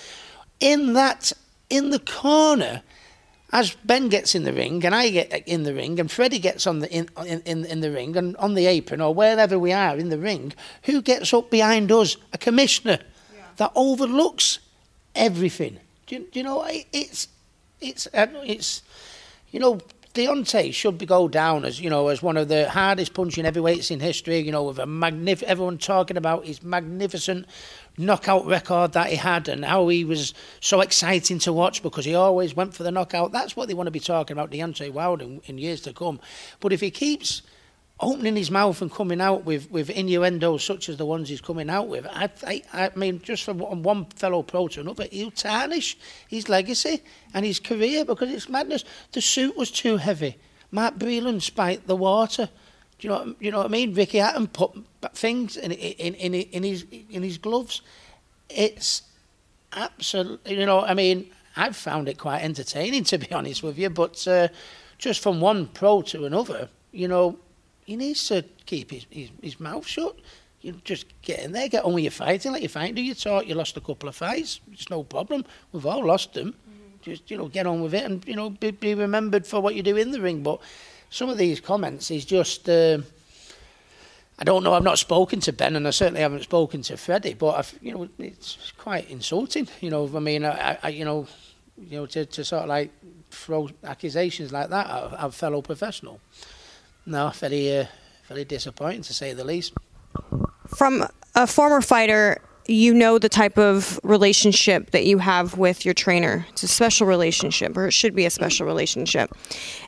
In 0.62 0.94
that, 0.94 1.34
in 1.70 1.90
the 1.90 2.00
corner, 2.00 2.84
as 3.52 3.76
Ben 3.84 4.08
gets 4.08 4.34
in 4.34 4.44
the 4.44 4.54
ring 4.54 4.86
and 4.86 4.96
I 4.96 5.10
get 5.10 5.46
in 5.46 5.64
the 5.64 5.74
ring 5.74 6.00
and 6.00 6.10
Freddie 6.10 6.40
gets 6.40 6.68
on 6.68 6.80
the 6.80 6.90
in, 6.90 7.10
in 7.26 7.66
in 7.66 7.82
the 7.82 7.92
ring 7.92 8.16
and 8.16 8.36
on 8.38 8.54
the 8.54 8.66
apron 8.66 9.02
or 9.02 9.14
wherever 9.14 9.60
we 9.60 9.74
are 9.74 9.98
in 9.98 10.08
the 10.08 10.18
ring, 10.18 10.54
who 10.84 11.02
gets 11.02 11.34
up 11.34 11.50
behind 11.50 11.92
us? 11.92 12.16
A 12.32 12.38
commissioner 12.38 13.00
that 13.58 13.72
overlooks 13.76 14.60
everything. 15.16 15.80
Do 16.06 16.16
you, 16.16 16.28
do 16.32 16.40
you 16.40 16.44
know, 16.44 16.66
it's, 16.94 17.28
it's, 17.82 18.08
uh, 18.14 18.28
it's, 18.46 18.82
you 19.52 19.60
know, 19.60 19.80
Deontay 20.18 20.74
should 20.74 20.98
be 20.98 21.06
go 21.06 21.28
down 21.28 21.64
as 21.64 21.80
you 21.80 21.92
know 21.92 22.08
as 22.08 22.24
one 22.24 22.38
of 22.38 22.48
the 22.48 22.68
hardest 22.68 23.14
punching 23.14 23.46
heavyweights 23.46 23.92
in 23.92 24.00
history. 24.00 24.40
You 24.40 24.52
know, 24.52 24.64
with 24.64 24.80
a 24.80 24.86
magnif- 24.86 25.44
everyone 25.44 25.78
talking 25.78 26.18
about 26.18 26.44
his 26.44 26.64
magnificent 26.64 27.46
knockout 28.00 28.48
record 28.48 28.94
that 28.94 29.12
he 29.12 29.16
had 29.16 29.48
and 29.48 29.64
how 29.64 29.88
he 29.90 30.04
was 30.04 30.34
so 30.60 30.82
exciting 30.82 31.38
to 31.40 31.54
watch 31.54 31.84
because 31.84 32.04
he 32.04 32.16
always 32.16 32.56
went 32.56 32.74
for 32.74 32.82
the 32.82 32.90
knockout. 32.90 33.32
That's 33.32 33.56
what 33.56 33.68
they 33.68 33.76
want 33.76 33.88
to 33.88 33.92
be 33.92 34.00
talking 34.00 34.34
about 34.34 34.50
Deontay 34.50 34.92
Wilder 34.92 35.24
in, 35.24 35.42
in 35.46 35.60
years 35.60 35.82
to 35.82 35.94
come. 35.94 36.20
But 36.62 36.74
if 36.74 36.82
he 36.82 36.90
keeps 36.90 37.44
opening 38.00 38.36
his 38.36 38.52
mouth 38.52 38.82
and 38.82 38.92
coming 38.92 39.20
out 39.20 39.44
with, 39.44 39.72
with 39.72 39.90
innuendos 39.90 40.64
such 40.64 40.88
as 40.88 40.98
the 40.98 41.06
ones 41.06 41.30
he's 41.30 41.42
coming 41.42 41.70
out 41.70 41.88
with, 41.88 42.06
I, 42.08 42.30
I, 42.46 42.64
I 42.74 42.92
mean, 42.96 43.22
just 43.22 43.44
from 43.44 43.60
one 43.60 44.06
fellow 44.06 44.44
pro 44.44 44.68
to 44.70 44.82
another, 44.82 45.08
he'll 45.12 45.32
tarnish 45.32 45.98
his 46.28 46.48
legacy 46.48 47.02
and 47.34 47.46
his 47.46 47.60
career 47.60 48.06
because 48.06 48.32
it's 48.32 48.50
madness. 48.50 48.84
The 49.14 49.22
suit 49.22 49.58
was 49.58 49.72
too 49.72 49.98
heavy. 49.98 50.38
Mark 50.72 50.96
Breland 50.96 51.42
spiked 51.42 51.88
the 51.88 51.96
water. 51.96 52.50
Do 53.00 53.08
you 53.08 53.14
know? 53.14 53.36
You 53.40 53.52
know 53.52 53.58
what 53.60 53.68
I 53.68 53.70
mean? 53.70 53.94
Ricky 53.94 54.18
Hatton 54.18 54.48
put 54.48 54.72
things 55.14 55.56
in 55.56 55.72
in 55.72 56.16
in, 56.16 56.34
in 56.34 56.64
his 56.64 56.86
in 57.10 57.24
his 57.24 57.38
gloves. 57.38 57.82
It's 58.50 59.04
absolutely. 59.74 60.60
You 60.60 60.66
know, 60.66 60.82
I 60.82 60.94
mean, 60.94 61.30
I've 61.56 61.76
found 61.76 62.10
it 62.10 62.18
quite 62.18 62.42
entertaining 62.42 63.04
to 63.06 63.18
be 63.18 63.32
honest 63.32 63.64
with 63.64 63.78
you, 63.78 63.90
but 63.90 64.28
uh, 64.28 64.48
just 64.98 65.22
from 65.22 65.40
one 65.40 65.68
pro 65.68 66.02
to 66.04 66.26
another, 66.26 66.70
you 66.92 67.08
know, 67.08 67.38
he 67.88 67.96
needs 67.96 68.28
to 68.28 68.44
keep 68.66 68.92
his, 68.92 69.08
his, 69.10 69.30
his 69.42 69.60
mouth 69.60 69.88
shut. 69.88 70.16
You 70.62 70.74
just 70.84 71.06
get 71.22 71.40
in 71.40 71.54
there, 71.54 71.70
get 71.70 71.86
on 71.86 71.94
with 71.94 72.04
your 72.04 72.12
fighting, 72.12 72.52
let 72.52 72.62
your 72.62 72.70
fight 72.70 72.94
do 72.94 73.02
your 73.02 73.16
talk. 73.16 73.48
You 73.48 73.56
lost 73.56 73.78
a 73.78 73.82
couple 73.82 74.10
of 74.10 74.16
fights, 74.16 74.60
it's 74.74 74.90
no 74.90 75.04
problem. 75.04 75.46
We've 75.72 75.86
all 75.86 76.06
lost 76.06 76.34
them. 76.34 76.52
Mm-hmm. 76.52 76.98
Just 77.02 77.32
you 77.32 77.38
know, 77.38 77.48
get 77.48 77.66
on 77.66 77.82
with 77.82 77.94
it, 77.94 78.04
and 78.04 78.28
you 78.28 78.36
know, 78.36 78.50
be, 78.50 78.72
be 78.72 78.94
remembered 78.94 79.48
for 79.48 79.62
what 79.62 79.74
you 79.76 79.84
do 79.84 79.96
in 79.96 80.12
the 80.12 80.20
ring. 80.20 80.44
But 80.44 80.60
some 81.10 81.30
of 81.30 81.38
these 81.38 81.60
comments 81.62 82.12
is 82.12 82.26
just. 82.26 82.68
Uh, 82.68 83.00
I 84.40 84.44
don't 84.44 84.64
know. 84.64 84.74
I've 84.74 84.84
not 84.84 85.00
spoken 85.00 85.40
to 85.42 85.54
Ben, 85.54 85.76
and 85.76 85.88
I 85.88 85.92
certainly 85.92 86.22
haven't 86.22 86.44
spoken 86.44 86.82
to 86.84 86.98
Freddie. 86.98 87.34
But 87.34 87.56
I've, 87.56 87.80
you 87.82 87.94
know, 87.94 88.10
it's 88.20 88.74
quite 88.78 89.10
insulting. 89.10 89.68
You 89.80 89.90
know, 89.90 90.12
I 90.14 90.20
mean, 90.20 90.46
I, 90.46 90.78
I 90.84 90.90
you 90.90 91.06
know, 91.06 91.28
you 91.78 92.00
know, 92.00 92.06
to, 92.08 92.26
to 92.26 92.44
sort 92.44 92.64
of 92.64 92.70
like 92.70 92.92
throw 93.32 93.70
accusations 93.84 94.52
like 94.52 94.70
that 94.70 94.88
at 94.88 95.26
a 95.26 95.32
fellow 95.32 95.62
professional 95.62 96.20
no, 97.08 97.30
very, 97.30 97.80
uh, 97.80 97.86
very 98.28 98.46
disappointing 98.46 99.02
to 99.04 99.14
say 99.14 99.34
the 99.34 99.44
least. 99.44 99.74
From 100.68 101.06
a 101.36 101.48
former 101.48 101.82
fighter, 101.82 102.42
you 102.68 102.94
know 102.94 103.18
the 103.18 103.30
type 103.30 103.58
of 103.58 104.00
relationship 104.04 104.92
that 104.92 105.06
you 105.06 105.20
have 105.20 105.58
with 105.58 105.86
your 105.86 105.94
trainer. 105.94 106.46
It's 106.50 106.64
a 106.64 106.68
special 106.68 107.08
relationship, 107.08 107.78
or 107.78 107.88
it 107.88 107.94
should 107.94 108.14
be 108.14 108.26
a 108.26 108.30
special 108.30 108.66
relationship. 108.66 109.32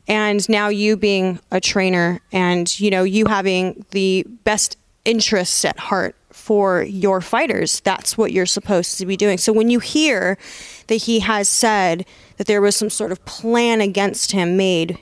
And 0.07 0.47
now 0.47 0.69
you 0.69 0.95
being 0.95 1.39
a 1.51 1.59
trainer, 1.59 2.21
and 2.31 2.79
you 2.79 2.89
know 2.89 3.03
you 3.03 3.25
having 3.27 3.85
the 3.91 4.25
best 4.45 4.77
interests 5.03 5.65
at 5.65 5.77
heart 5.77 6.15
for 6.31 6.83
your 6.83 7.19
fighters. 7.19 7.81
That's 7.81 8.17
what 8.17 8.31
you're 8.31 8.45
supposed 8.45 8.97
to 8.97 9.05
be 9.05 9.17
doing. 9.17 9.37
So 9.37 9.51
when 9.51 9.69
you 9.69 9.79
hear 9.79 10.37
that 10.87 10.95
he 10.95 11.19
has 11.19 11.49
said 11.49 12.05
that 12.37 12.47
there 12.47 12.61
was 12.61 12.75
some 12.75 12.89
sort 12.89 13.11
of 13.11 13.23
plan 13.25 13.81
against 13.81 14.31
him 14.31 14.55
made 14.55 14.99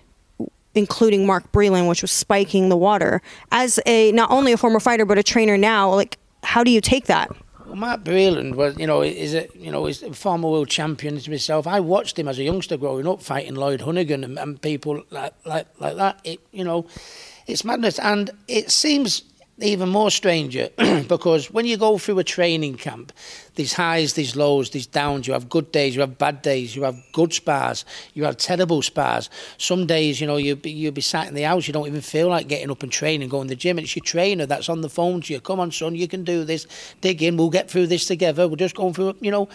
including 0.78 1.26
Mark 1.26 1.52
Breland, 1.52 1.90
which 1.90 2.02
was 2.02 2.12
spiking 2.12 2.70
the 2.70 2.78
water. 2.78 3.22
As 3.52 3.80
a 3.86 4.12
not 4.14 4.32
only 4.32 4.52
a 4.52 4.58
former 4.58 4.80
fighter 4.80 5.06
but 5.06 5.18
a 5.18 5.24
trainer 5.24 5.58
now, 5.58 5.94
like 5.94 6.18
how 6.44 6.64
do 6.64 6.72
you 6.72 6.82
take 6.82 7.08
that? 7.08 7.30
Well, 7.66 7.76
Mark 7.76 8.06
Breland 8.06 8.56
was, 8.56 8.78
you 8.78 8.88
know, 8.88 9.02
is 9.02 9.34
a 9.34 9.50
you 9.54 9.72
know, 9.72 9.88
is 9.88 10.02
a 10.02 10.14
former 10.14 10.50
world 10.50 10.70
champion 10.70 11.20
to 11.20 11.30
myself. 11.30 11.68
I 11.68 11.82
watched 11.82 12.18
him 12.18 12.28
as 12.30 12.40
a 12.40 12.44
youngster 12.44 12.78
growing 12.78 13.08
up, 13.08 13.22
fighting 13.22 13.56
Lloyd 13.56 13.82
Honeyghan 13.82 14.24
and, 14.24 14.40
and 14.40 14.62
people 14.62 15.04
like 15.10 15.34
like 15.46 15.68
like 15.80 15.98
that. 15.98 16.22
It, 16.24 16.40
you 16.52 16.64
know, 16.64 16.88
it's 17.46 17.66
madness, 17.66 18.00
and 18.00 18.30
it 18.48 18.72
seems 18.72 19.24
even 19.60 19.90
more 19.90 20.12
stranger 20.12 20.70
because 21.08 21.50
when 21.52 21.66
you 21.66 21.78
go 21.78 21.98
through 21.98 22.20
a 22.20 22.24
training 22.24 22.76
camp, 22.76 23.12
these 23.56 23.74
highs, 23.74 24.14
these 24.14 24.36
lows, 24.36 24.70
these 24.70 24.86
downs, 24.86 25.26
you 25.26 25.34
have 25.34 25.50
good 25.50 25.72
days, 25.72 25.96
you 25.96 26.02
have 26.02 26.18
bad 26.18 26.44
days, 26.44 26.76
you 26.76 26.84
have 26.84 26.96
good 27.12 27.34
spars, 27.34 27.84
you 28.14 28.24
have 28.24 28.38
terrible 28.38 28.82
spars. 28.84 29.30
Some 29.58 29.88
days, 29.88 30.22
you 30.22 30.28
know, 30.28 30.38
you 30.38 30.56
be, 30.56 30.70
you'll 30.70 30.92
be 30.92 31.02
sat 31.02 31.28
in 31.28 31.34
the 31.34 31.42
house, 31.42 31.68
you 31.68 31.74
don't 31.74 31.88
even 31.88 32.02
feel 32.02 32.28
like 32.30 32.48
getting 32.48 32.70
up 32.70 32.84
and 32.84 32.92
training, 32.92 33.30
going 33.30 33.48
to 33.48 33.56
the 33.56 33.56
gym, 33.56 33.78
and 33.78 33.86
it's 33.86 33.96
your 33.96 34.04
trainer 34.04 34.46
that's 34.46 34.70
on 34.70 34.82
the 34.82 34.90
phone 34.90 35.22
to 35.22 35.34
you. 35.34 35.40
Come 35.40 35.60
on, 35.60 35.72
son, 35.72 35.96
you 35.96 36.08
can 36.08 36.24
do 36.24 36.44
this. 36.44 36.68
Dig 37.02 37.24
in, 37.24 37.36
we'll 37.36 37.50
get 37.50 37.70
through 37.70 37.88
this 37.88 38.06
together. 38.06 38.48
We're 38.48 38.58
just 38.58 38.76
going 38.76 38.94
through, 38.94 39.16
you 39.22 39.32
know, 39.32 39.50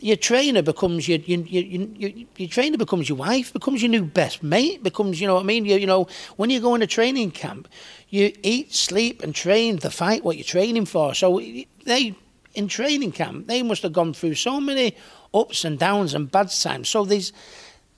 your 0.00 0.16
trainer 0.16 0.62
becomes 0.62 1.08
your 1.08 1.18
your, 1.18 1.40
your 1.40 1.64
your, 1.64 2.10
your 2.36 2.48
trainer 2.48 2.78
becomes 2.78 3.08
your 3.08 3.18
wife, 3.18 3.52
becomes 3.52 3.82
your 3.82 3.90
new 3.90 4.04
best 4.04 4.42
mate, 4.42 4.82
becomes 4.82 5.20
you 5.20 5.26
know 5.26 5.34
what 5.34 5.44
I 5.44 5.46
mean. 5.46 5.64
You, 5.64 5.76
you 5.76 5.86
know 5.86 6.06
when 6.36 6.50
you 6.50 6.60
go 6.60 6.74
in 6.74 6.82
a 6.82 6.86
training 6.86 7.32
camp, 7.32 7.68
you 8.08 8.32
eat, 8.42 8.74
sleep, 8.74 9.22
and 9.22 9.34
train 9.34 9.76
the 9.76 9.90
fight 9.90 10.24
what 10.24 10.36
you're 10.36 10.44
training 10.44 10.86
for. 10.86 11.14
So 11.14 11.40
they 11.84 12.14
in 12.54 12.68
training 12.68 13.12
camp 13.12 13.46
they 13.46 13.62
must 13.62 13.82
have 13.82 13.92
gone 13.92 14.12
through 14.14 14.34
so 14.34 14.60
many 14.60 14.96
ups 15.34 15.64
and 15.64 15.78
downs 15.78 16.14
and 16.14 16.30
bad 16.30 16.50
times. 16.50 16.88
So 16.88 17.04
there's 17.04 17.32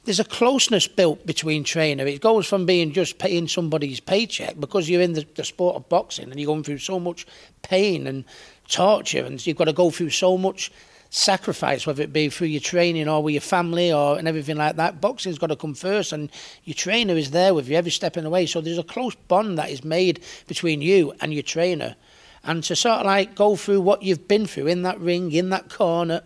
there's 0.04 0.20
a 0.20 0.24
closeness 0.24 0.88
built 0.88 1.26
between 1.26 1.62
trainer. 1.62 2.06
It 2.06 2.22
goes 2.22 2.46
from 2.46 2.64
being 2.64 2.92
just 2.92 3.18
paying 3.18 3.46
somebody's 3.48 4.00
paycheck 4.00 4.58
because 4.58 4.88
you're 4.88 5.02
in 5.02 5.12
the, 5.12 5.26
the 5.34 5.44
sport 5.44 5.76
of 5.76 5.88
boxing 5.90 6.30
and 6.30 6.40
you're 6.40 6.46
going 6.46 6.64
through 6.64 6.78
so 6.78 6.98
much 6.98 7.26
pain 7.62 8.06
and 8.06 8.24
torture 8.68 9.24
and 9.24 9.46
you've 9.46 9.58
got 9.58 9.64
to 9.64 9.74
go 9.74 9.90
through 9.90 10.10
so 10.10 10.38
much 10.38 10.72
sacrifice, 11.10 11.86
whether 11.86 12.02
it 12.02 12.12
be 12.12 12.28
through 12.28 12.46
your 12.46 12.60
training 12.60 13.08
or 13.08 13.22
with 13.22 13.34
your 13.34 13.40
family 13.40 13.92
or 13.92 14.16
and 14.16 14.28
everything 14.28 14.56
like 14.56 14.76
that. 14.76 15.00
Boxing's 15.00 15.38
got 15.38 15.48
to 15.48 15.56
come 15.56 15.74
first, 15.74 16.12
and 16.12 16.30
your 16.64 16.74
trainer 16.74 17.14
is 17.14 17.32
there 17.32 17.52
with 17.52 17.68
you 17.68 17.76
every 17.76 17.90
step 17.90 18.16
in 18.16 18.24
the 18.24 18.30
way. 18.30 18.46
So 18.46 18.60
there's 18.60 18.78
a 18.78 18.84
close 18.84 19.14
bond 19.14 19.58
that 19.58 19.70
is 19.70 19.84
made 19.84 20.24
between 20.46 20.80
you 20.80 21.12
and 21.20 21.34
your 21.34 21.42
trainer, 21.42 21.96
and 22.44 22.62
to 22.64 22.76
sort 22.76 23.00
of 23.00 23.06
like 23.06 23.34
go 23.34 23.56
through 23.56 23.80
what 23.82 24.02
you've 24.02 24.28
been 24.28 24.46
through 24.46 24.68
in 24.68 24.82
that 24.82 25.00
ring, 25.00 25.32
in 25.32 25.50
that 25.50 25.68
corner. 25.68 26.22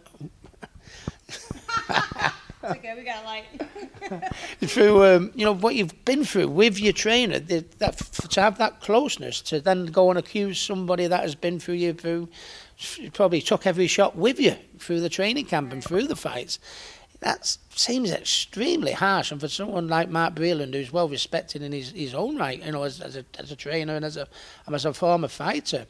okay, 2.63 2.95
we 2.95 3.03
got 3.03 3.25
light. 3.25 3.45
through 4.67 5.05
um, 5.05 5.33
you 5.35 5.47
know 5.47 5.55
what 5.55 5.75
you've 5.75 6.05
been 6.05 6.25
through 6.25 6.49
with 6.49 6.79
your 6.79 6.93
trainer, 6.93 7.39
that, 7.39 7.79
that 7.79 7.97
to 8.29 8.41
have 8.43 8.59
that 8.59 8.81
closeness 8.81 9.41
to 9.41 9.61
then 9.61 9.87
go 9.87 10.11
and 10.11 10.19
accuse 10.19 10.61
somebody 10.61 11.07
that 11.07 11.23
has 11.23 11.35
been 11.35 11.59
through 11.59 11.75
you 11.75 11.95
through 11.95 12.29
probably 13.13 13.41
took 13.41 13.67
every 13.67 13.87
shot 13.87 14.17
with 14.17 14.41
you 14.41 14.57
through 14.79 15.01
the 15.01 15.09
training 15.09 15.47
camp 15.47 15.73
and 15.73 15.83
through 15.83 16.07
the 16.07 16.17
fights. 16.17 16.59
That 17.21 17.57
seems 17.71 18.11
extremely 18.11 18.93
harsh, 18.93 19.33
and 19.33 19.41
for 19.41 19.49
someone 19.49 19.89
like 19.89 20.11
Mark 20.11 20.35
Breland, 20.35 20.75
who's 20.75 20.93
well 20.93 21.09
respected 21.09 21.63
in 21.63 21.73
his, 21.73 21.91
his 21.91 22.15
own 22.15 22.37
right, 22.37 22.63
you 22.63 22.73
know, 22.73 22.83
as, 22.83 23.01
as 23.01 23.17
a 23.17 23.25
as 23.39 23.51
a 23.51 23.57
trainer 23.57 23.97
and 23.97 24.05
as 24.05 24.17
a 24.17 24.29
and 24.67 24.75
as 24.75 24.85
a 24.85 24.93
former 24.93 25.29
fighter, 25.29 25.87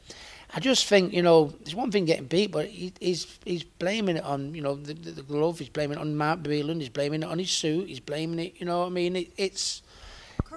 I 0.55 0.61
just 0.61 0.87
think 0.87 1.13
you 1.13 1.23
know 1.23 1.53
there's 1.65 1.75
one 1.75 1.91
thing 1.91 2.05
getting 2.05 2.27
beat, 2.27 2.53
but 2.53 2.67
he, 2.67 2.93
he's 3.01 3.39
he's 3.45 3.65
blaming 3.65 4.19
it 4.19 4.25
on 4.25 4.55
you 4.55 4.63
know 4.63 4.77
the, 4.77 4.95
the, 4.95 5.11
the 5.11 5.23
glove. 5.23 5.59
He's 5.59 5.69
blaming 5.69 5.99
it 5.99 6.01
on 6.01 6.15
Mark 6.15 6.41
Breland. 6.41 6.79
He's 6.79 6.89
blaming 6.89 7.25
it 7.25 7.29
on 7.29 7.41
his 7.41 7.51
suit. 7.51 7.89
He's 7.89 7.99
blaming 7.99 8.39
it. 8.39 8.55
You 8.59 8.67
know 8.67 8.81
what 8.81 8.87
I 8.87 8.91
mean? 8.91 9.17
It, 9.17 9.33
it's 9.37 9.83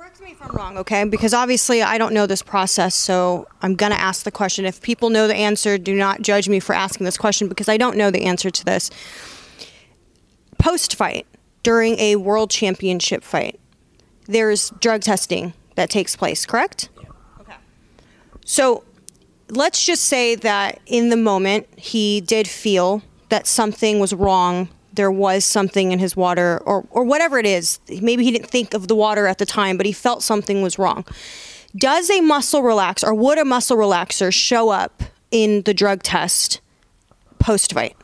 Correct 0.07 0.21
me 0.21 0.31
if 0.31 0.41
I'm 0.41 0.55
wrong, 0.55 0.77
okay? 0.77 1.03
Because 1.03 1.33
obviously 1.33 1.81
I 1.81 1.97
don't 1.97 2.13
know 2.13 2.25
this 2.25 2.41
process, 2.41 2.95
so 2.95 3.45
I'm 3.61 3.75
going 3.75 3.91
to 3.91 3.99
ask 3.99 4.23
the 4.23 4.31
question. 4.31 4.63
If 4.63 4.81
people 4.81 5.09
know 5.09 5.27
the 5.27 5.35
answer, 5.35 5.77
do 5.77 5.93
not 5.93 6.21
judge 6.21 6.47
me 6.47 6.61
for 6.61 6.73
asking 6.73 7.03
this 7.03 7.17
question 7.17 7.49
because 7.49 7.67
I 7.67 7.75
don't 7.75 7.97
know 7.97 8.09
the 8.09 8.23
answer 8.23 8.49
to 8.49 8.63
this. 8.63 8.89
Post 10.59 10.95
fight, 10.95 11.27
during 11.61 11.99
a 11.99 12.15
world 12.15 12.49
championship 12.49 13.21
fight, 13.21 13.59
there's 14.27 14.69
drug 14.79 15.01
testing 15.01 15.51
that 15.75 15.89
takes 15.89 16.15
place, 16.15 16.45
correct? 16.45 16.87
Yeah. 17.01 17.09
Okay. 17.41 17.55
So 18.45 18.85
let's 19.49 19.85
just 19.85 20.05
say 20.05 20.35
that 20.35 20.79
in 20.85 21.09
the 21.09 21.17
moment 21.17 21.67
he 21.75 22.21
did 22.21 22.47
feel 22.47 23.01
that 23.27 23.45
something 23.45 23.99
was 23.99 24.13
wrong 24.13 24.69
there 24.97 25.11
was 25.11 25.45
something 25.45 25.93
in 25.93 25.99
his 25.99 26.17
water 26.17 26.61
or, 26.65 26.85
or 26.89 27.05
whatever 27.05 27.39
it 27.39 27.45
is. 27.45 27.79
Maybe 27.87 28.25
he 28.25 28.31
didn't 28.31 28.49
think 28.49 28.73
of 28.73 28.89
the 28.89 28.95
water 28.95 29.27
at 29.27 29.37
the 29.37 29.45
time, 29.45 29.77
but 29.77 29.85
he 29.85 29.93
felt 29.93 30.21
something 30.21 30.61
was 30.61 30.77
wrong. 30.77 31.05
Does 31.75 32.09
a 32.09 32.19
muscle 32.21 32.63
relax 32.63 33.03
or 33.03 33.13
would 33.13 33.37
a 33.37 33.45
muscle 33.45 33.77
relaxer 33.77 34.33
show 34.33 34.69
up 34.69 35.03
in 35.31 35.61
the 35.61 35.73
drug 35.73 36.03
test 36.03 36.59
post 37.39 37.73
fight? 37.73 37.95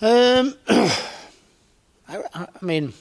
Um, 0.00 0.54
I, 0.68 2.22
I 2.34 2.46
mean, 2.62 2.92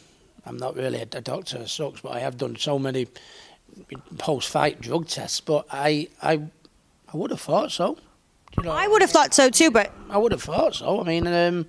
I'm 0.46 0.58
not 0.58 0.76
really 0.76 1.00
a, 1.02 1.06
doctor 1.06 1.60
as 1.60 1.72
such, 1.72 2.02
but 2.02 2.14
I 2.14 2.20
have 2.20 2.38
done 2.38 2.56
so 2.56 2.80
many 2.80 3.08
post 4.18 4.50
fight 4.50 4.82
drug 4.82 5.08
tests. 5.08 5.42
But 5.42 5.68
I, 5.72 6.08
I, 6.22 6.42
I 7.14 7.18
would 7.18 7.32
have 7.32 7.42
thought 7.42 7.72
so. 7.72 7.98
You 8.58 8.64
know, 8.64 8.72
I 8.72 8.88
would 8.88 9.02
have 9.02 9.12
thought 9.12 9.34
so 9.34 9.50
too, 9.50 9.70
but 9.70 9.92
I 10.10 10.18
would 10.18 10.32
have 10.32 10.42
thought 10.42 10.76
so. 10.76 11.02
I 11.02 11.04
mean, 11.04 11.28
um, 11.28 11.68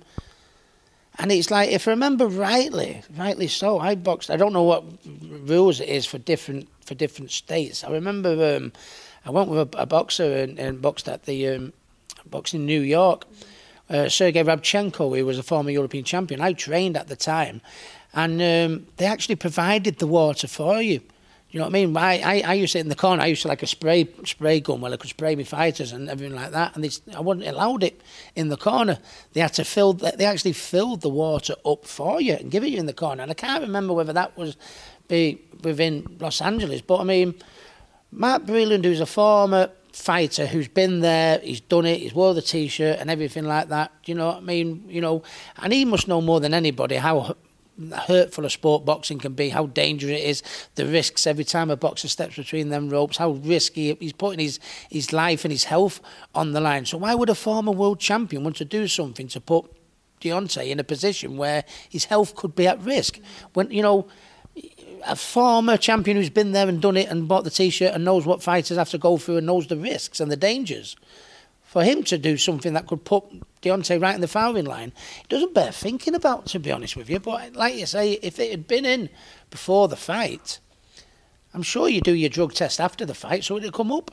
and 1.19 1.31
it's 1.31 1.49
like, 1.49 1.71
if 1.71 1.87
I 1.87 1.91
remember 1.91 2.27
rightly, 2.27 3.01
rightly 3.15 3.47
so, 3.47 3.79
I 3.79 3.95
boxed. 3.95 4.29
I 4.29 4.37
don't 4.37 4.53
know 4.53 4.63
what 4.63 4.83
rules 5.05 5.79
it 5.79 5.89
is 5.89 6.05
for 6.05 6.19
different 6.19 6.67
for 6.85 6.95
different 6.95 7.31
states. 7.31 7.83
I 7.83 7.91
remember 7.91 8.55
um, 8.55 8.71
I 9.25 9.31
went 9.31 9.49
with 9.49 9.73
a, 9.73 9.81
a 9.81 9.85
boxer 9.85 10.37
and, 10.37 10.57
and, 10.59 10.81
boxed 10.81 11.09
at 11.09 11.23
the 11.23 11.47
um, 11.47 11.73
in 12.53 12.65
New 12.65 12.81
York. 12.81 13.25
Uh, 13.89 14.09
Sergei 14.09 14.43
Rabchenko, 14.43 15.17
who 15.17 15.25
was 15.25 15.39
a 15.39 15.43
former 15.43 15.71
European 15.71 16.03
champion. 16.03 16.41
I 16.41 16.53
trained 16.53 16.97
at 16.97 17.07
the 17.07 17.15
time, 17.15 17.61
and 18.13 18.33
um, 18.41 18.87
they 18.97 19.05
actually 19.05 19.37
provided 19.37 19.99
the 19.99 20.07
water 20.07 20.47
for 20.47 20.81
you. 20.81 21.01
You 21.49 21.59
know 21.59 21.65
what 21.65 21.75
I 21.75 21.85
mean? 21.85 21.95
I, 21.95 22.19
I, 22.19 22.41
I 22.45 22.53
used 22.55 22.73
to 22.73 22.79
in 22.79 22.89
the 22.89 22.95
corner. 22.95 23.21
I 23.21 23.27
used 23.27 23.43
to 23.43 23.47
like 23.47 23.63
a 23.63 23.67
spray 23.67 24.09
spray 24.25 24.59
gun 24.59 24.81
where 24.81 24.91
I 24.91 24.97
could 24.97 25.09
spray 25.09 25.35
my 25.35 25.43
fighters 25.43 25.93
and 25.93 26.09
everything 26.09 26.35
like 26.35 26.51
that. 26.51 26.75
And 26.75 26.83
they, 26.83 26.89
I 27.15 27.21
wasn't 27.21 27.47
allowed 27.47 27.83
it 27.83 28.01
in 28.35 28.49
the 28.49 28.57
corner. 28.57 28.99
They 29.33 29.39
had 29.39 29.53
to 29.53 29.63
fill. 29.63 29.93
They 29.93 30.25
actually 30.25 30.53
filled 30.53 31.01
the 31.01 31.09
water 31.09 31.55
up 31.65 31.85
for 31.85 32.19
you 32.19 32.33
and 32.33 32.51
give 32.51 32.63
it 32.63 32.69
you 32.69 32.79
in 32.79 32.85
the 32.85 32.93
corner. 32.93 33.23
And 33.23 33.31
I 33.31 33.35
can't 33.35 33.61
remember 33.61 33.93
whether 33.93 34.13
that 34.13 34.37
was 34.37 34.57
be 35.07 35.41
within 35.63 36.17
Los 36.19 36.41
Angeles, 36.41 36.81
but 36.81 36.99
I 36.99 37.03
mean, 37.03 37.35
Mark 38.11 38.43
Breland, 38.43 38.83
who's 38.83 38.99
a 38.99 39.05
former 39.05 39.69
fighter 39.91 40.45
who's 40.45 40.67
been 40.67 40.99
there, 40.99 41.39
he's 41.39 41.61
done 41.61 41.85
it, 41.85 41.99
he's 41.99 42.13
wore 42.13 42.33
the 42.33 42.41
t-shirt 42.41 42.99
and 42.99 43.09
everything 43.09 43.45
like 43.45 43.69
that. 43.69 43.91
You 44.05 44.15
know 44.15 44.27
what 44.27 44.37
I 44.37 44.41
mean? 44.41 44.85
You 44.87 45.01
know, 45.01 45.23
and 45.57 45.73
he 45.73 45.85
must 45.85 46.07
know 46.07 46.21
more 46.21 46.39
than 46.39 46.53
anybody 46.53 46.95
how 46.95 47.35
hurtful 48.07 48.45
a 48.45 48.49
sport 48.49 48.85
boxing 48.85 49.19
can 49.19 49.33
be, 49.33 49.49
how 49.49 49.67
dangerous 49.67 50.19
it 50.19 50.23
is, 50.23 50.43
the 50.75 50.85
risks 50.85 51.27
every 51.27 51.43
time 51.43 51.69
a 51.69 51.75
boxer 51.75 52.07
steps 52.07 52.35
between 52.35 52.69
them 52.69 52.89
ropes, 52.89 53.17
how 53.17 53.31
risky 53.31 53.95
he's 53.95 54.13
putting 54.13 54.39
his, 54.39 54.59
his 54.89 55.13
life 55.13 55.45
and 55.45 55.51
his 55.51 55.65
health 55.65 56.01
on 56.33 56.53
the 56.53 56.61
line. 56.61 56.85
So 56.85 56.97
why 56.97 57.15
would 57.15 57.29
a 57.29 57.35
former 57.35 57.71
world 57.71 57.99
champion 57.99 58.43
want 58.43 58.55
to 58.57 58.65
do 58.65 58.87
something 58.87 59.27
to 59.29 59.41
put 59.41 59.71
Deontay 60.21 60.69
in 60.69 60.79
a 60.79 60.83
position 60.83 61.37
where 61.37 61.63
his 61.89 62.05
health 62.05 62.35
could 62.35 62.55
be 62.55 62.67
at 62.67 62.81
risk? 62.81 63.19
When 63.53 63.69
you 63.69 63.83
know 63.83 64.07
a 65.05 65.15
former 65.15 65.77
champion 65.77 66.17
who's 66.17 66.29
been 66.29 66.51
there 66.51 66.67
and 66.67 66.81
done 66.81 66.97
it 66.97 67.09
and 67.09 67.27
bought 67.27 67.43
the 67.43 67.51
t-shirt 67.51 67.93
and 67.93 68.03
knows 68.03 68.25
what 68.25 68.41
fighters 68.41 68.77
have 68.77 68.89
to 68.89 68.97
go 68.97 69.17
through 69.17 69.37
and 69.37 69.45
knows 69.45 69.67
the 69.67 69.77
risks 69.77 70.19
and 70.19 70.31
the 70.31 70.35
dangers 70.35 70.95
for 71.67 71.83
him 71.83 72.01
to 72.01 72.17
do 72.17 72.37
something 72.37 72.73
that 72.73 72.87
could 72.87 73.03
put 73.03 73.25
Deontay 73.61 74.01
right 74.01 74.15
in 74.15 74.21
the 74.21 74.27
firing 74.27 74.65
line, 74.65 74.93
it 75.21 75.27
doesn't 75.27 75.53
bear 75.53 75.71
thinking 75.71 76.15
about, 76.15 76.45
to 76.47 76.59
be 76.59 76.71
honest 76.71 76.95
with 76.95 77.09
you. 77.09 77.19
But 77.19 77.55
like 77.55 77.75
you 77.75 77.85
say, 77.85 78.13
if 78.23 78.39
it 78.39 78.49
had 78.49 78.67
been 78.67 78.85
in 78.85 79.09
before 79.51 79.89
the 79.89 79.97
fight, 79.97 80.59
I'm 81.53 81.61
sure 81.61 81.89
you 81.89 81.99
do 81.99 82.13
your 82.13 82.29
drug 82.29 82.53
test 82.53 82.79
after 82.79 83.05
the 83.05 83.13
fight, 83.13 83.43
so 83.43 83.57
it'll 83.57 83.71
come 83.71 83.91
up. 83.91 84.11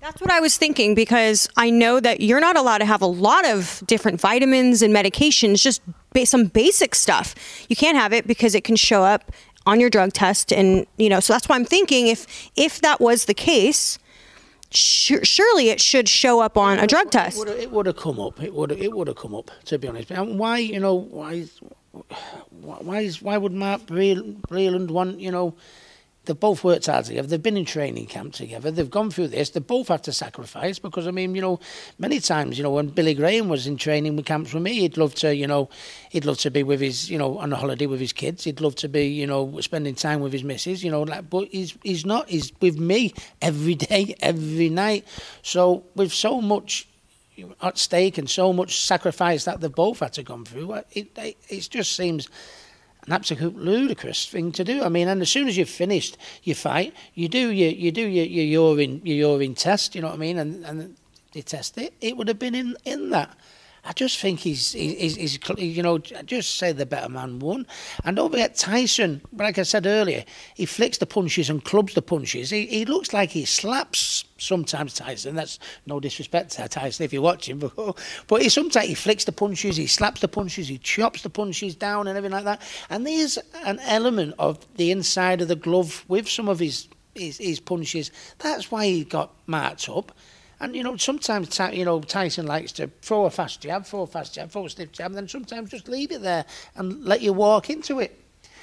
That's 0.00 0.20
what 0.20 0.30
I 0.30 0.40
was 0.40 0.56
thinking 0.56 0.94
because 0.94 1.48
I 1.56 1.68
know 1.68 2.00
that 2.00 2.20
you're 2.20 2.40
not 2.40 2.56
allowed 2.56 2.78
to 2.78 2.84
have 2.86 3.02
a 3.02 3.06
lot 3.06 3.46
of 3.46 3.82
different 3.86 4.20
vitamins 4.20 4.80
and 4.80 4.94
medications, 4.94 5.60
just 5.60 5.82
some 6.24 6.46
basic 6.46 6.94
stuff. 6.94 7.34
You 7.68 7.76
can't 7.76 7.98
have 7.98 8.12
it 8.14 8.26
because 8.26 8.54
it 8.54 8.64
can 8.64 8.76
show 8.76 9.02
up 9.02 9.30
on 9.66 9.80
your 9.80 9.90
drug 9.90 10.12
test, 10.12 10.52
and 10.52 10.86
you 10.96 11.08
know. 11.08 11.20
So 11.20 11.32
that's 11.32 11.48
why 11.48 11.56
I'm 11.56 11.64
thinking 11.64 12.06
if 12.06 12.50
if 12.56 12.80
that 12.80 13.00
was 13.00 13.26
the 13.26 13.34
case, 13.34 13.98
surely 14.70 15.68
it 15.68 15.80
should 15.80 16.08
show 16.08 16.40
up 16.40 16.56
on 16.56 16.78
a 16.78 16.86
drug 16.86 17.10
test. 17.10 17.46
It 17.46 17.70
would 17.70 17.86
have 17.86 17.96
come 17.96 18.18
up. 18.20 18.42
It 18.42 18.54
would 18.54 18.72
it 18.72 18.92
would 18.92 19.08
have 19.08 19.16
come 19.16 19.34
up. 19.34 19.50
To 19.66 19.78
be 19.78 19.88
honest, 19.88 20.10
and 20.10 20.38
why 20.38 20.58
you 20.58 20.80
know 20.80 20.94
why 20.94 21.46
why 22.50 23.00
is 23.00 23.22
why 23.22 23.38
would 23.38 23.52
Mark 23.52 23.82
Breland 23.82 24.90
want 24.90 25.20
you 25.20 25.30
know 25.30 25.54
they've 26.26 26.38
both 26.38 26.62
worked 26.64 26.86
hard 26.86 27.04
together. 27.04 27.26
They've 27.26 27.42
been 27.42 27.56
in 27.56 27.64
training 27.64 28.06
camp 28.06 28.34
together. 28.34 28.70
They've 28.70 28.90
gone 28.90 29.10
through 29.10 29.28
this. 29.28 29.50
They've 29.50 29.66
both 29.66 29.88
had 29.88 30.04
to 30.04 30.12
sacrifice 30.12 30.78
because 30.78 31.06
I 31.06 31.10
mean, 31.10 31.34
you 31.34 31.40
know, 31.40 31.60
many 31.98 32.20
times, 32.20 32.58
you 32.58 32.64
know, 32.64 32.70
when 32.70 32.88
Billy 32.88 33.14
Graham 33.14 33.48
was 33.48 33.66
in 33.66 33.76
training 33.76 34.20
camps 34.24 34.52
with 34.52 34.62
me, 34.62 34.80
he'd 34.80 34.96
love 34.96 35.14
to, 35.16 35.34
you 35.34 35.46
know, 35.46 35.68
he'd 36.10 36.24
love 36.24 36.38
to 36.38 36.50
be 36.50 36.62
with 36.62 36.80
his, 36.80 37.10
you 37.10 37.18
know, 37.18 37.38
on 37.38 37.52
a 37.52 37.56
holiday 37.56 37.86
with 37.86 38.00
his 38.00 38.12
kids. 38.12 38.44
He'd 38.44 38.60
love 38.60 38.74
to 38.76 38.88
be, 38.88 39.06
you 39.06 39.26
know, 39.26 39.60
spending 39.60 39.94
time 39.94 40.20
with 40.20 40.32
his 40.32 40.44
missus, 40.44 40.84
you 40.84 40.90
know, 40.90 41.02
like, 41.02 41.30
but 41.30 41.48
he's 41.48 41.76
he's 41.82 42.04
not. 42.04 42.28
He's 42.28 42.52
with 42.60 42.78
me 42.78 43.14
every 43.40 43.74
day, 43.74 44.14
every 44.20 44.68
night. 44.68 45.06
So 45.42 45.84
with 45.94 46.12
so 46.12 46.40
much 46.40 46.86
at 47.62 47.78
stake 47.78 48.18
and 48.18 48.28
so 48.28 48.52
much 48.52 48.80
sacrifice 48.80 49.44
that 49.44 49.60
they've 49.60 49.74
both 49.74 50.00
had 50.00 50.12
to 50.14 50.22
go 50.22 50.42
through, 50.44 50.72
it, 50.92 51.08
it, 51.16 51.36
it 51.48 51.68
just 51.70 51.94
seems 51.94 52.28
an 53.06 53.12
absolute 53.12 53.56
ludicrous 53.56 54.26
thing 54.26 54.52
to 54.52 54.64
do. 54.64 54.82
I 54.82 54.88
mean, 54.88 55.08
and 55.08 55.22
as 55.22 55.30
soon 55.30 55.48
as 55.48 55.56
you've 55.56 55.68
finished 55.68 56.16
your 56.42 56.56
fight, 56.56 56.94
you 57.14 57.28
do 57.28 57.50
your 57.50 57.70
you 57.70 57.92
do 57.92 58.06
your, 58.06 58.26
your 58.26 58.44
urine 58.44 59.00
your 59.04 59.16
urine 59.16 59.54
test. 59.54 59.94
You 59.94 60.02
know 60.02 60.08
what 60.08 60.16
I 60.16 60.18
mean? 60.18 60.38
And 60.38 60.64
and 60.64 60.96
they 61.32 61.42
test 61.42 61.78
it. 61.78 61.94
It 62.00 62.16
would 62.16 62.28
have 62.28 62.38
been 62.38 62.54
in 62.54 62.76
in 62.84 63.10
that. 63.10 63.36
I 63.86 63.92
just 63.92 64.18
think 64.18 64.40
he's, 64.40 64.72
he's, 64.72 65.14
he's, 65.14 65.38
you 65.58 65.82
know, 65.82 65.98
just 65.98 66.56
say 66.56 66.72
the 66.72 66.84
better 66.84 67.08
man 67.08 67.38
won. 67.38 67.68
And 68.04 68.16
don't 68.16 68.32
forget 68.32 68.56
Tyson, 68.56 69.22
like 69.32 69.58
I 69.58 69.62
said 69.62 69.86
earlier, 69.86 70.24
he 70.54 70.66
flicks 70.66 70.98
the 70.98 71.06
punches 71.06 71.48
and 71.48 71.64
clubs 71.64 71.94
the 71.94 72.02
punches. 72.02 72.50
He, 72.50 72.66
he 72.66 72.84
looks 72.84 73.12
like 73.12 73.30
he 73.30 73.44
slaps 73.44 74.24
sometimes 74.38 74.94
Tyson. 74.94 75.36
That's 75.36 75.60
no 75.86 76.00
disrespect 76.00 76.50
to 76.52 76.68
Tyson 76.68 77.04
if 77.04 77.12
you're 77.12 77.22
watching, 77.22 77.58
but, 77.76 77.96
but 78.26 78.42
he 78.42 78.48
sometimes 78.48 78.88
he 78.88 78.94
flicks 78.94 79.24
the 79.24 79.32
punches, 79.32 79.76
he 79.76 79.86
slaps 79.86 80.20
the 80.20 80.28
punches, 80.28 80.66
he 80.66 80.78
chops 80.78 81.22
the 81.22 81.30
punches 81.30 81.76
down 81.76 82.08
and 82.08 82.18
everything 82.18 82.34
like 82.34 82.44
that. 82.44 82.62
And 82.90 83.06
there's 83.06 83.38
an 83.64 83.78
element 83.84 84.34
of 84.40 84.58
the 84.74 84.90
inside 84.90 85.42
of 85.42 85.48
the 85.48 85.54
glove 85.54 86.04
with 86.08 86.28
some 86.28 86.48
of 86.48 86.58
his, 86.58 86.88
his, 87.14 87.38
his 87.38 87.60
punches. 87.60 88.10
That's 88.38 88.72
why 88.72 88.86
he 88.86 89.04
got 89.04 89.32
marked 89.46 89.88
up. 89.88 90.10
And 90.58 90.74
you 90.74 90.82
know, 90.82 90.96
sometimes 90.96 91.58
you 91.72 91.84
know 91.84 92.00
Tyson 92.00 92.46
likes 92.46 92.72
to 92.72 92.88
throw 93.02 93.26
a 93.26 93.30
fast 93.30 93.60
jab, 93.60 93.84
throw 93.84 94.02
a 94.02 94.06
fast 94.06 94.34
jab, 94.34 94.50
throw 94.50 94.66
a 94.66 94.70
stiff 94.70 94.90
jab, 94.92 95.06
and 95.06 95.16
then 95.16 95.28
sometimes 95.28 95.70
just 95.70 95.88
leave 95.88 96.12
it 96.12 96.22
there 96.22 96.46
and 96.76 97.04
let 97.04 97.20
you 97.20 97.32
walk 97.32 97.68
into 97.68 98.00
it. 98.00 98.18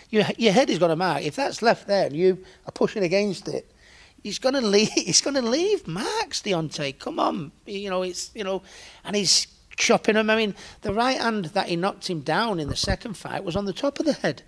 Your, 0.09 0.23
your 0.37 0.53
head 0.53 0.69
has 0.69 0.79
got 0.79 0.91
a 0.91 0.95
mark. 0.95 1.23
If 1.23 1.35
that's 1.35 1.61
left 1.61 1.87
there 1.87 2.07
and 2.07 2.15
you 2.15 2.43
are 2.67 2.71
pushing 2.71 3.03
against 3.03 3.47
it, 3.47 3.71
he's 4.23 4.39
going 4.39 4.55
to 4.61 4.61
leave. 4.61 4.89
He's 4.89 5.21
going 5.21 5.35
to 5.35 5.41
leave 5.41 5.87
marks. 5.87 6.41
Deontay, 6.41 6.97
come 6.97 7.19
on, 7.19 7.51
you 7.65 7.89
know 7.89 8.01
it's 8.01 8.31
you 8.33 8.43
know, 8.43 8.63
and 9.03 9.15
he's 9.15 9.47
chopping 9.75 10.15
him. 10.15 10.31
I 10.31 10.35
mean, 10.35 10.55
the 10.81 10.93
right 10.93 11.19
hand 11.19 11.45
that 11.45 11.67
he 11.67 11.75
knocked 11.75 12.09
him 12.09 12.21
down 12.21 12.59
in 12.59 12.69
the 12.69 12.75
second 12.75 13.15
fight 13.17 13.43
was 13.43 13.55
on 13.55 13.65
the 13.65 13.73
top 13.73 13.99
of 13.99 14.07
the 14.07 14.13
head, 14.13 14.41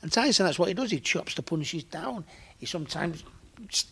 and 0.00 0.12
Tyson 0.12 0.46
that's 0.46 0.60
what 0.60 0.68
he 0.68 0.74
does. 0.74 0.92
He 0.92 1.00
chops 1.00 1.34
the 1.34 1.42
punches 1.42 1.82
down. 1.82 2.24
He 2.56 2.66
sometimes 2.66 3.24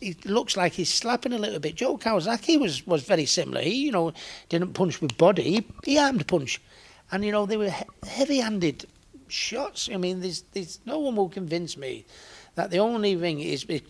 it 0.01 0.25
looks 0.25 0.57
like 0.57 0.73
he's 0.73 0.93
slapping 0.93 1.33
a 1.33 1.37
little 1.37 1.59
bit. 1.59 1.75
Joe 1.75 1.97
Calzaghe 1.97 2.59
was, 2.59 2.85
was 2.85 3.03
very 3.03 3.25
similar. 3.25 3.61
He, 3.61 3.75
you 3.75 3.91
know, 3.91 4.13
didn't 4.49 4.73
punch 4.73 5.01
with 5.01 5.17
body. 5.17 5.43
He, 5.43 5.67
he 5.83 5.97
armed 5.97 6.27
punch. 6.27 6.61
And, 7.11 7.23
you 7.23 7.31
know, 7.31 7.45
they 7.45 7.57
were 7.57 7.69
he- 7.69 8.07
heavy-handed 8.07 8.85
shots. 9.27 9.89
I 9.91 9.97
mean, 9.97 10.21
there's, 10.21 10.43
there's 10.53 10.79
no 10.85 10.99
one 10.99 11.15
will 11.15 11.29
convince 11.29 11.77
me 11.77 12.05
that 12.55 12.71
the 12.71 12.79
only 12.79 13.15
thing 13.15 13.39
is 13.39 13.65
the, 13.65 13.83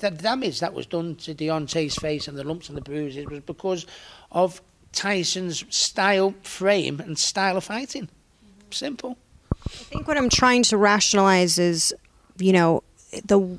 the 0.00 0.10
damage 0.10 0.60
that 0.60 0.74
was 0.74 0.86
done 0.86 1.14
to 1.16 1.34
Deontay's 1.34 1.94
face 1.94 2.26
and 2.26 2.36
the 2.36 2.44
lumps 2.44 2.68
and 2.68 2.76
the 2.76 2.82
bruises 2.82 3.26
was 3.26 3.40
because 3.40 3.86
of 4.32 4.60
Tyson's 4.92 5.64
style, 5.74 6.34
frame, 6.42 7.00
and 7.00 7.18
style 7.18 7.56
of 7.56 7.64
fighting. 7.64 8.04
Mm-hmm. 8.04 8.72
Simple. 8.72 9.16
I 9.64 9.68
think 9.68 10.08
what 10.08 10.16
I'm 10.16 10.28
trying 10.28 10.62
to 10.64 10.76
rationalize 10.76 11.58
is, 11.58 11.94
you 12.38 12.52
know, 12.52 12.82
the 13.24 13.58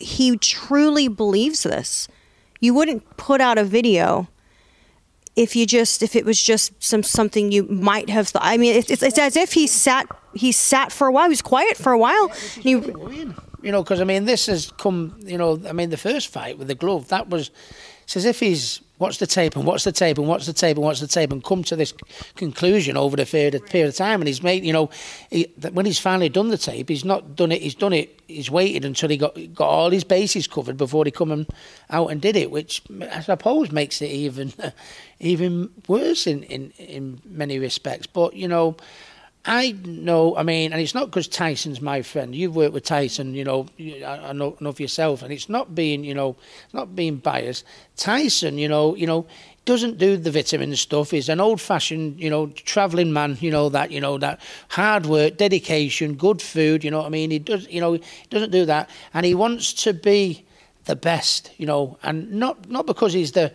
he 0.00 0.36
truly 0.36 1.08
believes 1.08 1.62
this. 1.62 2.08
You 2.60 2.74
wouldn't 2.74 3.16
put 3.16 3.40
out 3.40 3.58
a 3.58 3.64
video 3.64 4.28
if 5.36 5.54
you 5.54 5.66
just 5.66 6.02
if 6.02 6.16
it 6.16 6.24
was 6.24 6.42
just 6.42 6.72
some 6.82 7.02
something 7.02 7.52
you 7.52 7.64
might 7.64 8.10
have 8.10 8.28
thought. 8.28 8.42
I 8.44 8.56
mean, 8.56 8.76
it's, 8.76 8.90
it's 9.02 9.18
as 9.18 9.36
if 9.36 9.52
he 9.52 9.66
sat 9.66 10.06
he 10.34 10.52
sat 10.52 10.92
for 10.92 11.06
a 11.06 11.12
while. 11.12 11.24
He 11.24 11.30
was 11.30 11.42
quiet 11.42 11.76
for 11.76 11.92
a 11.92 11.98
while. 11.98 12.30
Yeah, 12.62 12.80
you 13.62 13.72
know, 13.72 13.82
because 13.82 14.00
I 14.00 14.04
mean, 14.04 14.24
this 14.24 14.46
has 14.46 14.70
come. 14.72 15.18
You 15.24 15.38
know, 15.38 15.60
I 15.68 15.72
mean, 15.72 15.90
the 15.90 15.96
first 15.96 16.28
fight 16.28 16.58
with 16.58 16.68
the 16.68 16.74
glove 16.74 17.08
that 17.08 17.28
was. 17.28 17.50
It's 18.04 18.16
as 18.16 18.24
if 18.24 18.40
he's 18.40 18.80
what's 19.00 19.16
the 19.16 19.26
tape 19.26 19.56
and 19.56 19.64
what's 19.64 19.84
the 19.84 19.92
tape 19.92 20.18
and 20.18 20.28
what's 20.28 20.44
the 20.44 20.52
tape 20.52 20.76
and 20.76 20.84
what's 20.84 21.00
the 21.00 21.06
tape 21.06 21.32
and 21.32 21.42
come 21.42 21.64
to 21.64 21.74
this 21.74 21.94
conclusion 22.36 22.98
over 22.98 23.16
the 23.16 23.24
period 23.24 23.54
of, 23.54 23.64
period 23.64 23.88
of 23.88 23.94
time. 23.94 24.20
And 24.20 24.28
he's 24.28 24.42
made, 24.42 24.62
you 24.62 24.74
know, 24.74 24.90
he, 25.30 25.50
when 25.72 25.86
he's 25.86 25.98
finally 25.98 26.28
done 26.28 26.48
the 26.48 26.58
tape, 26.58 26.90
he's 26.90 27.04
not 27.04 27.34
done 27.34 27.50
it. 27.50 27.62
He's 27.62 27.74
done 27.74 27.94
it. 27.94 28.20
He's 28.28 28.50
waited 28.50 28.84
until 28.84 29.08
he 29.08 29.16
got 29.16 29.34
got 29.54 29.68
all 29.68 29.90
his 29.90 30.04
bases 30.04 30.46
covered 30.46 30.76
before 30.76 31.06
he 31.06 31.10
come 31.10 31.46
out 31.88 32.08
and 32.08 32.20
did 32.20 32.36
it, 32.36 32.50
which 32.50 32.82
I 33.10 33.20
suppose 33.20 33.72
makes 33.72 34.02
it 34.02 34.10
even 34.10 34.52
even 35.18 35.70
worse 35.88 36.26
in, 36.26 36.42
in 36.42 36.70
in 36.72 37.22
many 37.24 37.58
respects. 37.58 38.06
But 38.06 38.34
you 38.34 38.48
know. 38.48 38.76
I 39.46 39.72
know, 39.84 40.36
I 40.36 40.42
mean, 40.42 40.72
and 40.72 40.82
it's 40.82 40.94
not 40.94 41.06
because 41.06 41.26
Tyson's 41.26 41.80
my 41.80 42.02
friend. 42.02 42.34
You've 42.34 42.54
worked 42.54 42.74
with 42.74 42.84
Tyson, 42.84 43.34
you 43.34 43.42
know, 43.42 43.66
I 43.78 44.34
know, 44.34 44.56
know 44.60 44.72
for 44.72 44.82
yourself, 44.82 45.22
and 45.22 45.32
it's 45.32 45.48
not 45.48 45.74
being, 45.74 46.04
you 46.04 46.12
know, 46.12 46.36
not 46.74 46.94
being 46.94 47.16
biased. 47.16 47.64
Tyson, 47.96 48.58
you 48.58 48.68
know, 48.68 48.94
you 48.94 49.06
know, 49.06 49.26
doesn't 49.64 49.96
do 49.96 50.18
the 50.18 50.30
vitamin 50.30 50.76
stuff. 50.76 51.10
He's 51.10 51.30
an 51.30 51.40
old-fashioned, 51.40 52.20
you 52.20 52.28
know, 52.28 52.48
travelling 52.48 53.14
man. 53.14 53.38
You 53.40 53.50
know 53.50 53.70
that, 53.70 53.90
you 53.90 54.00
know 54.00 54.18
that 54.18 54.40
hard 54.68 55.06
work, 55.06 55.38
dedication, 55.38 56.16
good 56.16 56.42
food. 56.42 56.84
You 56.84 56.90
know 56.90 56.98
what 56.98 57.06
I 57.06 57.10
mean? 57.10 57.30
He 57.30 57.38
does, 57.38 57.66
you 57.68 57.80
know, 57.80 57.94
he 57.94 58.02
doesn't 58.28 58.52
do 58.52 58.66
that, 58.66 58.90
and 59.14 59.24
he 59.24 59.34
wants 59.34 59.72
to 59.84 59.94
be 59.94 60.44
the 60.84 60.96
best. 60.96 61.50
You 61.56 61.64
know, 61.64 61.98
and 62.02 62.30
not 62.30 62.68
not 62.68 62.84
because 62.84 63.14
he's 63.14 63.32
the 63.32 63.54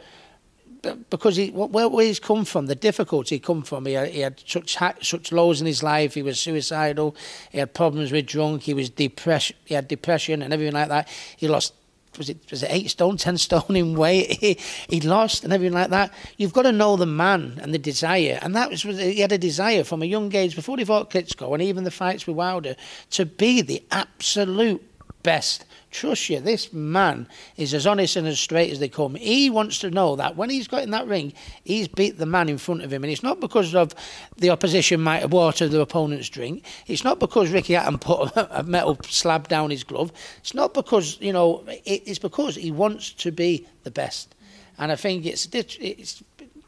because 1.09 1.35
he, 1.35 1.49
where, 1.49 1.87
where 1.89 2.05
he's 2.05 2.19
come 2.19 2.45
from, 2.45 2.67
the 2.67 2.75
difficulty 2.75 3.35
he 3.35 3.39
come 3.39 3.63
from, 3.63 3.85
he 3.85 3.93
had, 3.93 4.09
he 4.09 4.19
had 4.19 4.41
such 4.45 4.77
such 5.01 5.31
lows 5.31 5.61
in 5.61 5.67
his 5.67 5.83
life. 5.83 6.13
He 6.13 6.21
was 6.21 6.39
suicidal. 6.39 7.15
He 7.51 7.59
had 7.59 7.73
problems 7.73 8.11
with 8.11 8.25
drunk. 8.25 8.63
He 8.63 8.73
was 8.73 8.89
depression. 8.89 9.55
He 9.65 9.73
had 9.73 9.87
depression 9.87 10.41
and 10.41 10.53
everything 10.53 10.73
like 10.73 10.89
that. 10.89 11.07
He 11.37 11.47
lost 11.47 11.73
was 12.17 12.29
it 12.29 12.37
was 12.49 12.63
it 12.63 12.69
eight 12.71 12.89
stone, 12.89 13.17
ten 13.25 13.37
stone 13.37 13.75
in 13.75 13.95
weight. 13.95 14.37
He, 14.39 14.57
he 14.89 15.01
lost 15.01 15.43
and 15.43 15.53
everything 15.53 15.73
like 15.73 15.89
that. 15.89 16.13
You've 16.37 16.53
got 16.53 16.63
to 16.63 16.71
know 16.71 16.95
the 16.95 17.05
man 17.05 17.59
and 17.61 17.73
the 17.73 17.79
desire, 17.79 18.39
and 18.41 18.55
that 18.55 18.69
was 18.69 18.83
he 18.83 19.19
had 19.19 19.31
a 19.31 19.37
desire 19.37 19.83
from 19.83 20.01
a 20.01 20.05
young 20.05 20.33
age 20.35 20.55
before 20.55 20.77
he 20.77 20.85
fought 20.85 21.09
Klitschko 21.09 21.53
and 21.53 21.61
even 21.61 21.83
the 21.83 21.91
fights 21.91 22.27
with 22.27 22.35
Wilder 22.35 22.75
to 23.11 23.25
be 23.25 23.61
the 23.61 23.83
absolute 23.91 24.83
best 25.23 25.65
trust 25.95 26.29
you, 26.29 26.39
this 26.39 26.73
man 26.73 27.27
is 27.55 27.73
as 27.73 27.87
honest 27.87 28.15
and 28.15 28.27
as 28.27 28.39
straight 28.39 28.71
as 28.71 28.79
they 28.79 28.89
come. 28.89 29.15
He 29.15 29.49
wants 29.49 29.79
to 29.79 29.89
know 29.89 30.15
that 30.17 30.35
when 30.35 30.49
he's 30.49 30.67
got 30.67 30.83
in 30.83 30.91
that 30.91 31.07
ring, 31.07 31.33
he's 31.63 31.87
beat 31.87 32.17
the 32.17 32.25
man 32.25 32.49
in 32.49 32.57
front 32.57 32.83
of 32.83 32.91
him. 32.91 33.03
And 33.03 33.11
it's 33.11 33.23
not 33.23 33.39
because 33.39 33.73
of 33.73 33.95
the 34.37 34.49
opposition 34.49 35.01
might 35.01 35.21
have 35.21 35.31
watered 35.31 35.71
the 35.71 35.81
opponent's 35.81 36.29
drink. 36.29 36.65
It's 36.87 37.03
not 37.03 37.19
because 37.19 37.49
Ricky 37.49 37.73
Hatton 37.73 37.97
put 37.97 38.31
a 38.35 38.63
metal 38.63 38.99
slab 39.05 39.47
down 39.47 39.69
his 39.69 39.83
glove. 39.83 40.11
It's 40.39 40.53
not 40.53 40.73
because, 40.73 41.19
you 41.21 41.31
know, 41.33 41.63
it's 41.85 42.19
because 42.19 42.55
he 42.55 42.71
wants 42.71 43.11
to 43.13 43.31
be 43.31 43.65
the 43.83 43.91
best. 43.91 44.35
And 44.77 44.91
I 44.91 44.95
think 44.95 45.25
it's, 45.25 45.47
it's 45.53 46.23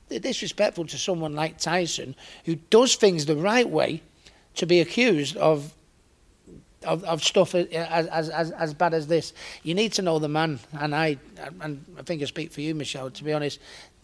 disrespectful 0.10 0.86
to 0.88 0.98
someone 0.98 1.36
like 1.36 1.58
Tyson 1.58 2.16
who 2.46 2.56
does 2.56 2.96
things 2.96 3.26
the 3.26 3.36
right 3.36 3.70
way 3.70 4.02
to 4.56 4.66
be 4.66 4.80
accused 4.80 5.36
of 5.38 5.74
of, 6.88 7.04
of 7.04 7.24
stuff 7.24 7.54
as, 7.54 7.68
as, 8.08 8.30
as, 8.30 8.52
as 8.52 8.74
bad 8.74 8.94
as 8.94 9.08
this. 9.08 9.34
You 9.64 9.76
need 9.76 9.94
to 9.94 10.02
know 10.02 10.20
the 10.20 10.30
man, 10.30 10.60
and 10.80 10.96
I, 10.96 11.18
and 11.62 11.84
I 11.98 12.02
think 12.02 12.22
I 12.22 12.26
speak 12.26 12.52
for 12.52 12.62
you, 12.62 12.74
Michelle, 12.74 13.12
to 13.12 13.24
be 13.24 13.34
honest. 13.34 13.60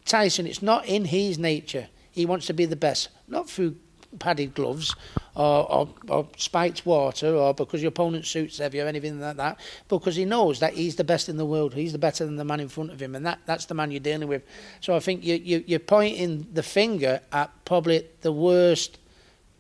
Tyson, 0.05 0.45
it's 0.45 0.61
not 0.61 0.85
in 0.85 1.05
his 1.05 1.39
nature. 1.39 1.87
He 2.11 2.25
wants 2.25 2.45
to 2.47 2.53
be 2.53 2.65
the 2.65 2.75
best, 2.75 3.09
not 3.27 3.49
through 3.49 3.75
padded 4.19 4.53
gloves 4.53 4.95
or, 5.35 5.71
or, 5.71 5.89
or 6.07 6.27
spiked 6.37 6.85
water 6.85 7.33
or 7.33 7.53
because 7.53 7.81
your 7.81 7.89
opponent 7.89 8.25
suits 8.25 8.59
heavy 8.59 8.79
or 8.79 8.85
anything 8.85 9.19
like 9.19 9.37
that, 9.37 9.59
because 9.87 10.15
he 10.15 10.25
knows 10.25 10.59
that 10.59 10.73
he's 10.73 10.95
the 10.95 11.03
best 11.03 11.29
in 11.29 11.37
the 11.37 11.45
world. 11.45 11.73
He's 11.73 11.93
the 11.93 11.97
better 11.97 12.25
than 12.25 12.35
the 12.35 12.45
man 12.45 12.59
in 12.59 12.69
front 12.69 12.91
of 12.91 13.01
him, 13.01 13.15
and 13.15 13.25
that, 13.25 13.39
that's 13.45 13.65
the 13.65 13.73
man 13.73 13.91
you're 13.91 13.99
dealing 13.99 14.27
with. 14.27 14.43
So 14.81 14.95
I 14.95 14.99
think 14.99 15.23
you, 15.23 15.35
you, 15.35 15.63
you're 15.65 15.79
pointing 15.79 16.47
the 16.53 16.63
finger 16.63 17.21
at 17.31 17.49
probably 17.65 18.05
the 18.21 18.31
worst 18.31 18.99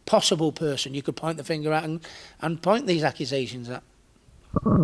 possible 0.05 0.51
person 0.51 0.93
you 0.93 1.01
could 1.01 1.15
point 1.15 1.37
the 1.37 1.43
finger 1.43 1.71
at 1.71 1.83
and, 1.83 2.01
and 2.41 2.61
point 2.61 2.87
these 2.87 3.03
accusations 3.03 3.69
at? 3.69 3.83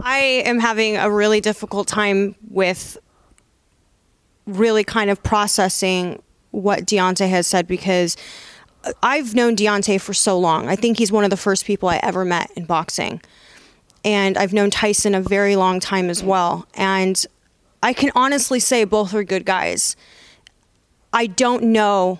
I 0.03 0.43
am 0.45 0.59
having 0.59 0.97
a 0.97 1.11
really 1.11 1.41
difficult 1.41 1.87
time 1.87 2.35
with 2.49 2.97
really 4.45 4.83
kind 4.83 5.09
of 5.09 5.21
processing 5.21 6.21
what 6.51 6.85
Deontay 6.85 7.29
has 7.29 7.45
said 7.45 7.67
because 7.67 8.17
I've 9.03 9.35
known 9.35 9.55
Deontay 9.55 10.01
for 10.01 10.13
so 10.13 10.39
long. 10.39 10.67
I 10.67 10.75
think 10.75 10.97
he's 10.97 11.11
one 11.11 11.23
of 11.23 11.29
the 11.29 11.37
first 11.37 11.65
people 11.65 11.89
I 11.89 11.99
ever 12.01 12.25
met 12.25 12.49
in 12.55 12.65
boxing. 12.65 13.21
And 14.03 14.37
I've 14.37 14.53
known 14.53 14.69
Tyson 14.69 15.13
a 15.13 15.21
very 15.21 15.55
long 15.55 15.79
time 15.79 16.09
as 16.09 16.23
well. 16.23 16.65
And 16.73 17.23
I 17.83 17.93
can 17.93 18.11
honestly 18.15 18.59
say 18.59 18.85
both 18.85 19.13
are 19.13 19.23
good 19.23 19.45
guys. 19.45 19.95
I 21.11 21.27
don't 21.27 21.63
know 21.63 22.19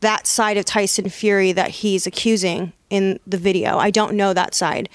that 0.00 0.26
side 0.26 0.56
of 0.56 0.64
Tyson 0.64 1.08
Fury 1.08 1.52
that 1.52 1.70
he's 1.70 2.06
accusing 2.06 2.72
in 2.90 3.18
the 3.26 3.38
video. 3.38 3.78
I 3.78 3.90
don't 3.90 4.14
know 4.14 4.34
that 4.34 4.54
side. 4.54 4.88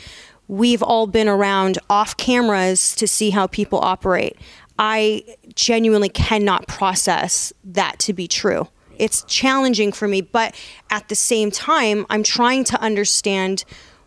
we've 0.47 0.84
all 0.84 1.08
been 1.08 1.27
around 1.27 1.79
off 1.89 2.17
cameras 2.17 2.95
to 2.95 3.08
see 3.08 3.29
how 3.29 3.47
people 3.47 3.79
operate. 3.79 4.38
I 4.77 5.23
genuinely 5.56 6.10
cannot 6.10 6.67
process 6.67 7.53
that 7.63 7.99
to 7.99 8.13
be 8.13 8.27
true. 8.27 8.67
It's 8.97 9.23
challenging 9.23 9.91
for 9.91 10.08
me, 10.08 10.21
but 10.21 10.56
at 10.89 11.08
the 11.10 11.15
same 11.15 11.49
time, 11.51 12.06
I'm 12.10 12.23
trying 12.23 12.63
to 12.65 12.79
understand 12.82 13.65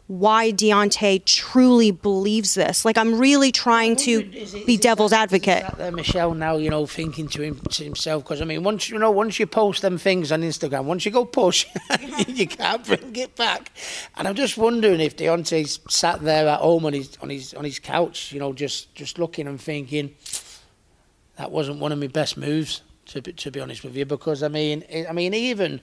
why 0.08 0.52
Deontay 0.52 1.24
truly 1.24 1.90
believes 1.90 2.54
this. 2.54 2.84
Like 2.84 2.96
I'm 2.96 3.18
really 3.18 3.50
trying 3.50 3.96
to 3.96 4.10
Is 4.36 4.54
it- 4.54 4.64
be 4.64 4.74
it 4.74 4.80
devil's 4.82 5.10
that- 5.10 5.22
advocate. 5.24 5.64
Is 5.64 5.78
there, 5.78 5.90
Michelle, 5.90 6.32
now 6.34 6.56
you 6.56 6.70
know, 6.70 6.86
thinking 6.86 7.26
to, 7.28 7.42
him, 7.42 7.60
to 7.70 7.82
himself 7.82 8.22
because 8.22 8.40
I 8.40 8.44
mean, 8.44 8.62
once 8.62 8.88
you 8.88 8.98
know, 8.98 9.10
once 9.10 9.40
you 9.40 9.46
post 9.48 9.82
them 9.82 9.98
things 9.98 10.30
on 10.30 10.42
Instagram, 10.42 10.84
once 10.84 11.04
you 11.04 11.10
go 11.10 11.24
push, 11.24 11.66
you 12.28 12.46
can't 12.46 12.84
bring 12.86 13.16
it 13.16 13.34
back. 13.34 13.72
And 14.16 14.28
I'm 14.28 14.36
just 14.36 14.56
wondering 14.56 15.00
if 15.00 15.16
Deontay's 15.16 15.80
sat 15.88 16.20
there 16.22 16.46
at 16.48 16.60
home 16.60 16.86
on 16.86 16.92
his 16.92 17.16
on 17.20 17.28
his 17.30 17.52
on 17.54 17.64
his 17.64 17.80
couch, 17.80 18.30
you 18.32 18.38
know, 18.38 18.52
just 18.52 18.94
just 18.94 19.18
looking 19.18 19.48
and 19.48 19.60
thinking 19.60 20.14
that 21.36 21.50
wasn't 21.50 21.78
one 21.80 21.92
of 21.92 21.98
my 21.98 22.06
best 22.06 22.36
moves. 22.36 22.82
To 23.10 23.22
be, 23.22 23.32
to 23.34 23.52
be 23.52 23.60
honest 23.60 23.84
with 23.84 23.94
you, 23.96 24.04
because 24.04 24.42
I 24.42 24.48
mean, 24.48 24.82
I 25.08 25.12
mean, 25.12 25.32
even 25.32 25.80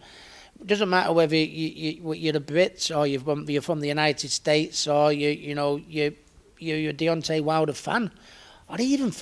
it 0.64 0.68
doesn't 0.68 0.90
matter 0.90 1.12
whether 1.12 1.36
you, 1.36 1.46
you 1.46 2.14
you're 2.14 2.38
a 2.38 2.40
Brit 2.40 2.90
or 2.96 3.06
you've 3.06 3.28
you're 3.50 3.62
from 3.62 3.82
the 3.82 3.90
United 3.90 4.32
States 4.32 4.88
or 4.88 5.12
you 5.12 5.30
you 5.30 5.54
know 5.54 5.76
you 5.76 6.16
you 6.58 6.76
you're 6.76 6.92
a 6.92 6.94
Deontay 6.94 7.42
Wilder 7.42 7.74
fan, 7.74 8.12
or 8.70 8.80
even 8.80 9.14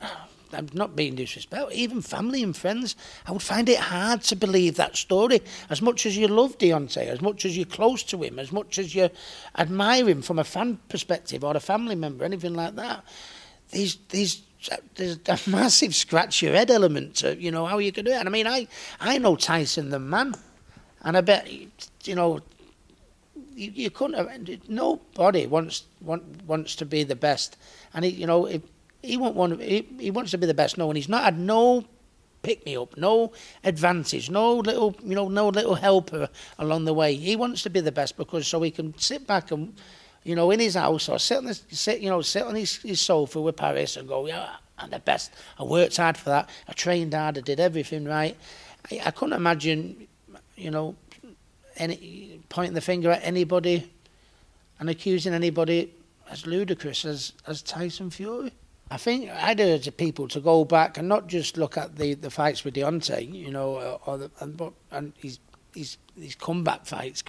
I'm 0.52 0.70
not 0.72 0.96
being 0.96 1.14
disrespectful, 1.14 1.72
even 1.72 2.00
family 2.00 2.42
and 2.42 2.56
friends, 2.56 2.96
I 3.26 3.32
would 3.32 3.42
find 3.42 3.68
it 3.68 3.78
hard 3.78 4.22
to 4.24 4.36
believe 4.36 4.76
that 4.76 4.96
story. 4.96 5.42
As 5.68 5.82
much 5.82 6.06
as 6.06 6.16
you 6.16 6.26
love 6.26 6.56
Deontay, 6.56 7.06
as 7.06 7.20
much 7.20 7.44
as 7.44 7.54
you're 7.54 7.66
close 7.66 8.02
to 8.04 8.22
him, 8.22 8.38
as 8.38 8.50
much 8.50 8.78
as 8.78 8.94
you 8.94 9.10
admire 9.58 10.08
him 10.08 10.22
from 10.22 10.38
a 10.38 10.44
fan 10.44 10.78
perspective 10.88 11.44
or 11.44 11.54
a 11.54 11.60
family 11.60 11.94
member, 11.94 12.24
anything 12.24 12.54
like 12.54 12.76
that, 12.76 13.04
these 13.70 13.98
these 14.08 14.42
there's 14.94 15.18
a 15.26 15.38
massive 15.50 15.94
scratch 15.94 16.40
your 16.40 16.52
head 16.52 16.70
element 16.70 17.16
to 17.16 17.36
you 17.36 17.50
know 17.50 17.66
how 17.66 17.76
you 17.76 17.92
can 17.92 18.06
do 18.06 18.10
it. 18.10 18.16
And 18.16 18.28
I 18.28 18.32
mean, 18.32 18.46
I 18.46 18.68
I 19.00 19.18
know 19.18 19.36
Tyson 19.36 19.90
the 19.90 19.98
man, 19.98 20.34
and 21.02 21.16
I 21.16 21.20
bet 21.20 21.48
you 22.04 22.14
know 22.14 22.40
you, 23.54 23.70
you 23.74 23.90
couldn't 23.90 24.16
have, 24.16 24.68
nobody 24.68 25.46
wants 25.46 25.84
want, 26.00 26.22
wants 26.46 26.74
to 26.76 26.86
be 26.86 27.04
the 27.04 27.16
best. 27.16 27.56
And 27.94 28.04
he 28.04 28.10
you 28.10 28.26
know 28.26 28.46
he 29.02 29.16
won't 29.16 29.36
want 29.36 29.60
he, 29.60 29.86
he 29.98 30.10
wants 30.10 30.30
to 30.32 30.38
be 30.38 30.46
the 30.46 30.54
best 30.54 30.78
no 30.78 30.88
and 30.88 30.96
he's 30.96 31.08
not 31.08 31.24
had 31.24 31.38
no 31.38 31.84
pick 32.42 32.66
me 32.66 32.76
up 32.76 32.96
no 32.96 33.32
advantage 33.62 34.28
no 34.28 34.56
little 34.56 34.96
you 35.04 35.14
know 35.14 35.28
no 35.28 35.48
little 35.48 35.74
helper 35.74 36.28
along 36.58 36.84
the 36.84 36.94
way. 36.94 37.14
He 37.14 37.36
wants 37.36 37.62
to 37.62 37.70
be 37.70 37.80
the 37.80 37.92
best 37.92 38.16
because 38.16 38.46
so 38.46 38.62
he 38.62 38.70
can 38.70 38.96
sit 38.98 39.26
back 39.26 39.50
and 39.50 39.74
you 40.24 40.34
know 40.34 40.50
in 40.50 40.60
his 40.60 40.74
house 40.74 41.08
or 41.08 41.18
sit 41.18 41.38
on 41.38 41.44
the 41.44 41.54
sit 41.54 42.00
you 42.00 42.10
know 42.10 42.22
sit 42.22 42.44
on 42.44 42.54
his, 42.54 42.76
his 42.76 43.00
sofa 43.00 43.40
with 43.40 43.56
Paris 43.56 43.96
and 43.96 44.08
go 44.08 44.26
yeah 44.26 44.56
I'm 44.78 44.90
the 44.90 44.98
best. 44.98 45.32
I 45.60 45.62
worked 45.62 45.96
hard 45.96 46.16
for 46.16 46.30
that. 46.30 46.48
I 46.66 46.72
trained 46.72 47.14
hard. 47.14 47.38
I 47.38 47.40
did 47.40 47.60
everything 47.60 48.04
right. 48.04 48.36
I, 48.90 49.00
I 49.04 49.10
couldn't 49.12 49.34
imagine 49.34 50.08
you 50.56 50.70
know 50.70 50.96
any 51.76 52.40
pointing 52.48 52.74
the 52.74 52.80
finger 52.80 53.10
at 53.10 53.24
anybody 53.24 53.90
and 54.78 54.90
accusing 54.90 55.32
anybody 55.32 55.94
as 56.30 56.46
ludicrous 56.46 57.04
as, 57.04 57.32
as 57.46 57.62
Tyson 57.62 58.10
Fury. 58.10 58.52
I 58.90 58.96
think 58.96 59.30
I'd 59.30 59.60
urge 59.60 59.96
people 59.96 60.28
to 60.28 60.40
go 60.40 60.64
back 60.64 60.98
and 60.98 61.08
not 61.08 61.26
just 61.26 61.56
look 61.56 61.76
at 61.76 61.96
the, 61.96 62.14
the 62.14 62.30
fights 62.30 62.64
with 62.64 62.74
Deontay, 62.74 63.32
you 63.32 63.50
know, 63.50 63.76
or, 63.76 64.00
or 64.06 64.18
the, 64.18 64.30
and, 64.40 64.56
but, 64.56 64.72
and 64.90 65.12
his, 65.16 65.38
his, 65.74 65.96
his 66.18 66.34
comeback 66.34 66.84
fights. 66.84 67.22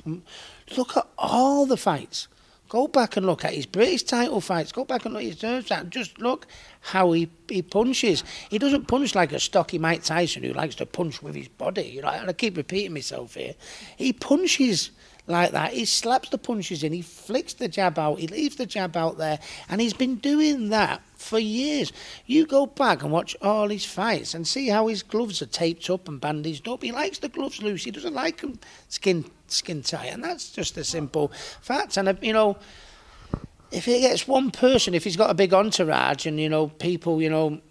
Look 0.75 0.97
at 0.97 1.07
all 1.17 1.65
the 1.65 1.77
fights. 1.77 2.27
Go 2.73 2.88
back 2.88 3.17
and 3.17 3.27
look 3.27 3.45
at 3.45 3.53
his 3.53 3.67
British 3.67 4.01
title 4.01 4.41
fights. 4.41 4.71
Go 4.71 4.83
back 4.83 5.05
and 5.05 5.13
look 5.13 5.21
at 5.21 5.39
his 5.39 5.67
fights. 5.67 5.89
Just 5.89 6.17
look 6.17 6.47
how 6.81 7.12
he, 7.12 7.29
he 7.47 7.62
punches. 7.62 8.23
He 8.49 8.57
doesn't 8.57 8.88
punch 8.88 9.13
like 9.13 9.31
a 9.31 9.39
stocky 9.39 9.77
Mike 9.77 10.01
Tyson 10.01 10.41
who 10.41 10.53
likes 10.53 10.73
to 10.77 10.88
punch 10.88 11.21
with 11.21 11.36
his 11.36 11.47
body. 11.47 11.83
You 11.83 12.01
know, 12.01 12.07
and 12.07 12.27
I 12.27 12.33
keep 12.33 12.57
repeating 12.57 12.95
myself 12.95 13.36
here. 13.36 13.53
He 13.95 14.12
punches 14.12 14.89
like 15.27 15.51
that. 15.51 15.73
He 15.73 15.86
slaps 15.86 16.29
the 16.29 16.38
punches 16.38 16.83
in. 16.83 16.91
He 16.91 17.01
flicks 17.01 17.53
the 17.53 17.67
jab 17.67 17.97
out. 17.97 18.19
He 18.19 18.27
leaves 18.27 18.57
the 18.57 18.65
jab 18.65 18.97
out 18.97 19.17
there, 19.17 19.39
and 19.69 19.79
he's 19.79 19.93
been 19.93 20.15
doing 20.15 20.69
that 20.69 21.01
for 21.15 21.39
years. 21.39 21.93
You 22.25 22.45
go 22.45 22.65
back 22.65 23.03
and 23.03 23.12
watch 23.12 23.36
all 23.41 23.69
his 23.69 23.86
fights 23.86 24.33
and 24.33 24.47
see 24.47 24.67
how 24.67 24.88
his 24.88 25.03
gloves 25.03 25.41
are 25.41 25.47
taped 25.47 25.89
up 25.89 26.07
and 26.07 26.19
bandaged 26.19 26.67
up. 26.67 26.83
He 26.83 26.91
likes 26.91 27.19
the 27.19 27.29
gloves 27.29 27.62
loose. 27.62 27.86
He 27.86 27.91
doesn't 27.91 28.13
like 28.13 28.41
them 28.41 28.59
skin 28.89 29.25
skin 29.47 29.81
tight, 29.81 30.07
and 30.07 30.23
that's 30.23 30.51
just 30.51 30.77
a 30.77 30.83
simple 30.83 31.31
fact. 31.62 31.97
And 31.97 32.09
uh, 32.09 32.15
you 32.21 32.33
know, 32.33 32.57
if 33.71 33.86
he 33.86 34.01
gets 34.01 34.27
one 34.27 34.51
person, 34.51 34.93
if 34.93 35.03
he's 35.03 35.17
got 35.17 35.29
a 35.29 35.36
big 35.36 35.53
entourage, 35.53 36.25
and 36.25 36.39
you 36.39 36.49
know, 36.49 36.67
people, 36.67 37.21
you 37.21 37.29
know. 37.29 37.62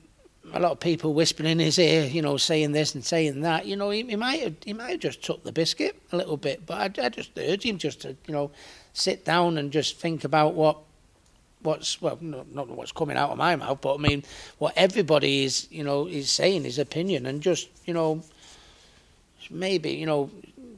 A 0.52 0.60
lot 0.60 0.72
of 0.72 0.80
people 0.80 1.14
whispering 1.14 1.48
in 1.48 1.58
his 1.58 1.78
ear, 1.78 2.06
you 2.06 2.20
know, 2.20 2.36
saying 2.36 2.72
this 2.72 2.94
and 2.94 3.04
saying 3.04 3.42
that. 3.42 3.64
You 3.64 3.76
know, 3.76 3.90
he, 3.90 4.02
he 4.02 4.16
might 4.16 4.40
have, 4.40 4.54
he 4.64 4.72
might 4.72 4.90
have 4.90 5.00
just 5.00 5.22
took 5.22 5.44
the 5.44 5.52
biscuit 5.52 6.00
a 6.10 6.16
little 6.16 6.36
bit, 6.36 6.66
but 6.66 6.98
I, 6.98 7.04
I 7.04 7.08
just 7.08 7.30
urge 7.38 7.64
him 7.64 7.78
just 7.78 8.02
to, 8.02 8.16
you 8.26 8.34
know, 8.34 8.50
sit 8.92 9.24
down 9.24 9.56
and 9.56 9.70
just 9.72 9.98
think 9.98 10.24
about 10.24 10.54
what 10.54 10.78
what's 11.62 12.02
well 12.02 12.18
not, 12.20 12.68
what's 12.68 12.90
coming 12.90 13.16
out 13.16 13.30
of 13.30 13.38
my 13.38 13.54
mouth 13.54 13.80
but 13.80 13.94
i 13.94 13.96
mean 13.96 14.24
what 14.58 14.72
everybody 14.76 15.44
is 15.44 15.68
you 15.70 15.84
know 15.84 16.08
is 16.08 16.28
saying 16.28 16.64
his 16.64 16.76
opinion 16.76 17.24
and 17.24 17.40
just 17.40 17.68
you 17.86 17.94
know 17.94 18.20
maybe 19.48 19.92
you 19.92 20.04
know 20.04 20.28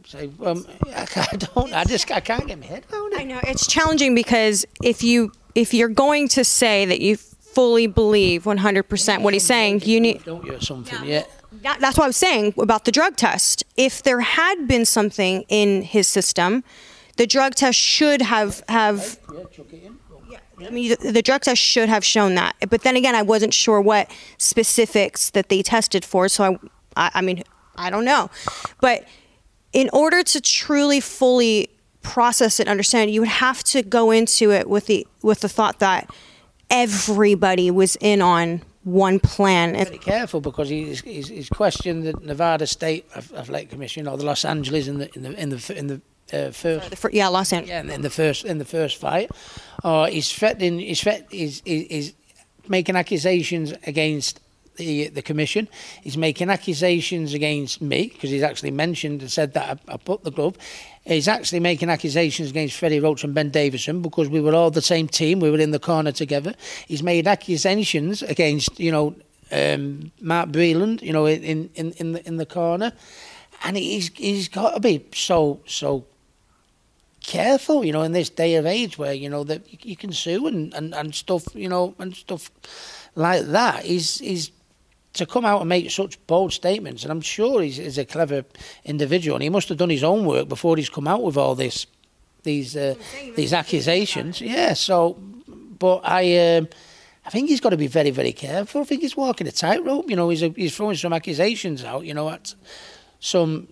say 0.06 0.30
um 0.44 0.66
i, 0.88 1.06
I 1.32 1.36
don't 1.36 1.72
i 1.72 1.84
just 1.84 2.10
i 2.10 2.20
can't 2.20 2.46
get 2.46 2.60
my 2.60 2.66
head 2.66 2.84
around 2.92 3.14
it 3.14 3.14
I 3.24 3.24
know 3.24 3.40
it's 3.44 3.66
challenging 3.66 4.14
because 4.14 4.66
if 4.82 5.02
you 5.02 5.32
if 5.54 5.72
you're 5.72 5.88
going 5.88 6.28
to 6.28 6.44
say 6.44 6.84
that 6.84 7.00
you 7.00 7.16
fully 7.54 7.86
believe 7.86 8.44
100% 8.44 9.22
what 9.22 9.32
he's 9.34 9.44
saying, 9.44 9.82
you 9.84 10.00
need 10.00 10.24
don't 10.24 10.44
you 10.44 10.60
something 10.60 11.04
yeah 11.04 11.24
that, 11.62 11.80
that's 11.80 11.96
what 11.96 12.04
I 12.04 12.06
was 12.08 12.16
saying 12.16 12.54
about 12.58 12.84
the 12.84 12.92
drug 12.92 13.16
test. 13.16 13.64
If 13.76 14.02
there 14.02 14.20
had 14.20 14.68
been 14.68 14.84
something 14.84 15.44
in 15.48 15.82
his 15.82 16.06
system, 16.08 16.64
the 17.16 17.26
drug 17.26 17.54
test 17.54 17.78
should 17.78 18.22
have 18.22 18.62
have 18.68 19.18
yeah 19.32 19.44
chuck 19.50 19.72
it 19.72 19.84
in 19.84 19.98
I 20.58 20.70
mean, 20.70 20.90
the, 20.90 21.12
the 21.12 21.22
drug 21.22 21.42
test 21.42 21.60
should 21.60 21.88
have 21.88 22.04
shown 22.04 22.36
that. 22.36 22.54
But 22.68 22.82
then 22.82 22.96
again, 22.96 23.14
I 23.14 23.22
wasn't 23.22 23.52
sure 23.52 23.80
what 23.80 24.10
specifics 24.38 25.30
that 25.30 25.48
they 25.48 25.62
tested 25.62 26.04
for. 26.04 26.28
So 26.28 26.44
I, 26.44 26.58
I, 26.96 27.10
I 27.14 27.20
mean, 27.22 27.42
I 27.76 27.90
don't 27.90 28.04
know. 28.04 28.30
But 28.80 29.06
in 29.72 29.90
order 29.92 30.22
to 30.22 30.40
truly 30.40 31.00
fully 31.00 31.70
process 32.02 32.60
and 32.60 32.68
understand, 32.68 33.10
you 33.10 33.20
would 33.20 33.28
have 33.28 33.64
to 33.64 33.82
go 33.82 34.10
into 34.10 34.52
it 34.52 34.68
with 34.68 34.86
the 34.86 35.06
with 35.22 35.40
the 35.40 35.48
thought 35.48 35.80
that 35.80 36.08
everybody 36.70 37.70
was 37.70 37.96
in 38.00 38.20
on 38.22 38.62
one 38.84 39.18
plan. 39.20 39.72
Very 39.74 39.98
careful 39.98 40.40
because 40.40 40.68
he's, 40.68 41.00
he's, 41.00 41.28
he's 41.28 41.48
questioned 41.48 42.04
the 42.04 42.12
Nevada 42.22 42.66
State 42.66 43.06
Athletic 43.16 43.70
Commission 43.70 44.06
or 44.06 44.16
the 44.18 44.24
Los 44.24 44.44
Angeles 44.44 44.88
in 44.88 44.98
the 44.98 45.08
in 45.14 45.22
the 45.22 45.32
in 45.42 45.48
the 45.50 45.74
in 45.78 45.86
the 45.86 46.00
uh, 46.32 46.50
first 46.50 46.90
the 46.90 46.96
fir- 46.96 47.10
yeah, 47.12 47.28
Los 47.28 47.52
Angeles. 47.52 47.68
yeah, 47.70 47.80
in- 47.80 47.90
in 47.90 48.02
the 48.02 48.10
first 48.10 48.44
in 48.44 48.58
the 48.58 48.64
first 48.64 48.96
fight, 48.98 49.30
or 49.82 50.06
he's 50.08 50.30
threatening, 50.32 50.78
he's, 50.80 51.00
threat, 51.00 51.26
he's, 51.30 51.62
he's, 51.64 51.86
he's 51.88 52.12
making 52.68 52.96
accusations 52.96 53.72
against 53.86 54.40
the 54.76 55.08
the 55.08 55.22
commission. 55.22 55.68
He's 56.02 56.16
making 56.16 56.50
accusations 56.50 57.34
against 57.34 57.80
me 57.80 58.08
because 58.12 58.30
he's 58.30 58.42
actually 58.42 58.70
mentioned 58.70 59.22
and 59.22 59.30
said 59.30 59.54
that 59.54 59.80
I, 59.88 59.94
I 59.94 59.96
put 59.96 60.24
the 60.24 60.30
glove. 60.30 60.56
He's 61.04 61.28
actually 61.28 61.60
making 61.60 61.90
accusations 61.90 62.50
against 62.50 62.76
Freddie 62.76 63.00
Roach 63.00 63.24
and 63.24 63.34
Ben 63.34 63.50
Davison 63.50 64.00
because 64.00 64.28
we 64.28 64.40
were 64.40 64.54
all 64.54 64.70
the 64.70 64.82
same 64.82 65.06
team. 65.06 65.40
We 65.40 65.50
were 65.50 65.60
in 65.60 65.70
the 65.70 65.78
corner 65.78 66.12
together. 66.12 66.54
He's 66.86 67.02
made 67.02 67.28
accusations 67.28 68.22
against 68.22 68.80
you 68.80 68.90
know 68.90 69.14
um, 69.52 70.10
Mark 70.20 70.50
Breland, 70.50 71.02
you 71.02 71.12
know, 71.12 71.26
in 71.26 71.70
in 71.74 71.92
in 71.92 72.12
the 72.12 72.26
in 72.26 72.36
the 72.36 72.46
corner, 72.46 72.92
and 73.64 73.76
he's 73.76 74.08
he's 74.14 74.48
got 74.48 74.74
to 74.74 74.80
be 74.80 75.04
so 75.12 75.60
so 75.66 76.04
careful, 77.24 77.84
you 77.84 77.92
know, 77.92 78.02
in 78.02 78.12
this 78.12 78.30
day 78.30 78.54
of 78.56 78.66
age 78.66 78.98
where 78.98 79.12
you 79.12 79.28
know 79.28 79.44
that 79.44 79.62
you, 79.84 79.96
can 79.96 80.12
sue 80.12 80.46
and, 80.46 80.72
and, 80.74 80.94
and 80.94 81.14
stuff, 81.14 81.44
you 81.54 81.68
know, 81.68 81.94
and 81.98 82.14
stuff 82.14 82.50
like 83.14 83.46
that. 83.46 83.84
He's 83.84 84.18
he's 84.18 84.50
to 85.14 85.26
come 85.26 85.44
out 85.44 85.60
and 85.60 85.68
make 85.68 85.90
such 85.90 86.24
bold 86.26 86.52
statements, 86.52 87.02
and 87.02 87.12
I'm 87.12 87.20
sure 87.20 87.62
he's, 87.62 87.76
he's 87.76 87.98
a 87.98 88.04
clever 88.04 88.44
individual, 88.84 89.36
and 89.36 89.42
he 89.42 89.48
must 89.48 89.68
have 89.68 89.78
done 89.78 89.90
his 89.90 90.04
own 90.04 90.24
work 90.24 90.48
before 90.48 90.76
he's 90.76 90.90
come 90.90 91.08
out 91.08 91.22
with 91.22 91.36
all 91.36 91.54
this, 91.54 91.86
these 92.42 92.76
uh, 92.76 92.94
these 93.36 93.52
accusations. 93.52 94.40
Yeah. 94.40 94.74
So, 94.74 95.14
but 95.78 96.00
I. 96.04 96.56
Um, 96.56 96.68
I 97.26 97.30
think 97.30 97.48
he's 97.48 97.60
got 97.60 97.70
to 97.70 97.78
be 97.78 97.86
very, 97.86 98.10
very 98.10 98.32
careful. 98.32 98.82
I 98.82 98.84
think 98.84 99.00
he's 99.00 99.16
walking 99.16 99.46
a 99.46 99.50
tightrope. 99.50 100.10
You 100.10 100.16
know, 100.16 100.28
he's 100.28 100.42
a, 100.42 100.50
he's 100.50 100.76
throwing 100.76 100.94
some 100.94 101.14
accusations 101.14 101.82
out. 101.82 102.04
You 102.04 102.12
know, 102.12 102.28
at 102.28 102.54
some 103.18 103.68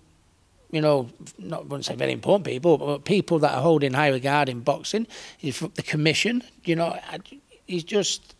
you 0.73 0.81
know, 0.81 1.09
not 1.39 1.61
I 1.61 1.63
wouldn't 1.65 1.85
say 1.85 1.95
very 1.95 2.13
important 2.13 2.47
people, 2.47 2.79
but 2.79 3.05
people 3.05 3.39
that 3.41 3.53
are 3.55 3.63
holding 3.63 3.93
high 3.93 4.09
regard 4.09 4.49
in 4.49 4.61
boxing. 4.61 5.07
He's 5.37 5.57
from 5.57 5.73
the 5.75 5.83
commission, 5.83 6.43
you 6.65 6.75
know. 6.75 6.99
I, 7.09 7.19
he's 7.67 7.85
just, 7.85 8.35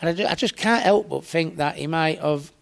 and 0.00 0.10
I, 0.10 0.12
ju- 0.12 0.26
I 0.26 0.34
just 0.34 0.56
can't 0.56 0.82
help 0.82 1.08
but 1.08 1.24
think 1.24 1.56
that 1.56 1.76
he 1.76 1.86
might 1.86 2.18
have. 2.20 2.52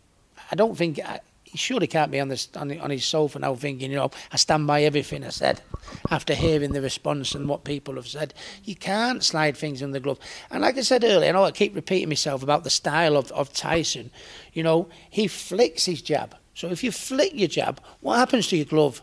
I 0.51 0.57
don't 0.57 0.77
think 0.77 0.99
he 1.45 1.57
surely 1.57 1.87
can't 1.87 2.11
be 2.11 2.21
on 2.21 2.29
this 2.29 2.49
on, 2.57 2.79
on 2.79 2.91
his 2.91 3.05
sofa 3.05 3.39
now 3.39 3.55
thinking, 3.55 3.91
you 3.91 3.97
know, 3.97 4.11
I 4.33 4.37
stand 4.37 4.67
by 4.67 4.83
everything 4.83 5.25
I 5.25 5.31
said 5.31 5.63
after 6.11 6.35
hearing 6.35 6.73
the 6.73 6.83
response 6.83 7.35
and 7.35 7.49
what 7.49 7.65
people 7.65 7.95
have 7.95 8.09
said. 8.09 8.35
You 8.65 8.77
can't 8.77 9.25
slide 9.25 9.57
things 9.57 9.81
in 9.81 9.93
the 9.93 10.01
glove. 10.01 10.19
And 10.51 10.63
like 10.63 10.77
I 10.77 10.83
said 10.83 11.05
earlier, 11.05 11.31
I 11.31 11.33
know 11.33 11.45
I 11.45 11.51
keep 11.51 11.75
repeating 11.75 12.09
myself 12.09 12.43
about 12.43 12.65
the 12.65 12.71
style 12.71 13.17
of, 13.17 13.33
of 13.33 13.53
Tyson. 13.53 14.11
You 14.53 14.63
know, 14.63 14.89
he 15.11 15.27
flicks 15.27 15.87
his 15.87 16.03
jab. 16.03 16.37
So 16.55 16.69
if 16.69 16.83
you 16.83 16.93
flick 16.93 17.33
your 17.35 17.49
jab, 17.49 17.81
what 18.01 18.17
happens 18.19 18.49
to 18.49 18.57
your 18.57 18.67
glove? 18.67 19.01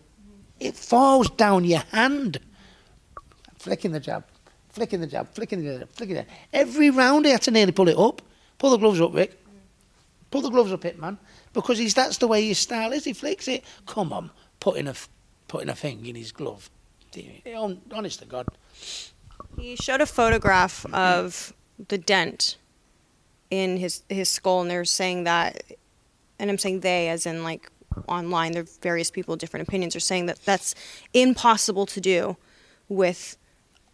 It 0.60 0.76
falls 0.76 1.30
down 1.32 1.64
your 1.64 1.84
hand. 1.92 2.40
Flicking 3.58 3.92
the 3.92 4.00
jab, 4.00 4.26
flicking 4.76 5.02
the 5.02 5.08
jab, 5.08 5.34
flicking 5.34 5.64
the 5.64 5.80
jab, 5.80 5.90
flicking 5.92 6.18
it. 6.18 6.28
Every 6.54 6.90
round 6.90 7.26
he 7.26 7.32
had 7.32 7.42
to 7.44 7.52
nearly 7.52 7.72
pull 7.72 7.90
it 7.90 7.98
up. 7.98 8.22
Pull 8.58 8.72
the 8.72 8.78
gloves 8.78 9.02
up, 9.02 9.14
Rick. 9.14 9.42
Pull 10.30 10.42
the 10.42 10.50
gloves 10.50 10.72
up, 10.72 10.82
Hitman 10.82 11.18
because 11.56 11.80
he's 11.80 11.96
that's 11.96 12.18
the 12.18 12.28
way 12.28 12.46
his 12.46 12.60
style 12.60 12.92
is. 12.92 13.06
He 13.06 13.14
flicks 13.14 13.48
it. 13.48 13.64
Come 13.88 14.14
on, 14.14 14.30
putting 14.60 14.88
a 14.88 14.94
putting 15.48 15.70
a 15.70 15.76
thing 15.76 16.06
in 16.06 16.16
his 16.16 16.32
glove. 16.32 16.70
Honest 17.92 18.20
to 18.20 18.26
God. 18.26 18.46
He 19.58 19.76
showed 19.78 20.02
a 20.02 20.06
photograph 20.06 20.86
of 20.94 21.54
the 21.88 21.98
dent 21.98 22.58
in 23.50 23.78
his 23.78 24.04
his 24.10 24.30
skull, 24.30 24.62
and 24.62 24.70
they're 24.70 24.86
saying 24.86 25.24
that, 25.24 25.64
and 26.38 26.52
I'm 26.52 26.60
saying 26.60 26.82
they 26.82 27.10
as 27.10 27.26
in 27.26 27.44
like 27.44 27.72
online. 28.08 28.52
There 28.52 28.64
are 28.64 28.68
various 28.82 29.10
people, 29.10 29.36
different 29.38 29.68
opinions, 29.68 29.96
are 29.96 30.02
saying 30.02 30.28
that 30.28 30.44
that's 30.44 30.76
impossible 31.14 31.86
to 31.88 32.02
do 32.02 32.38
with 32.90 33.38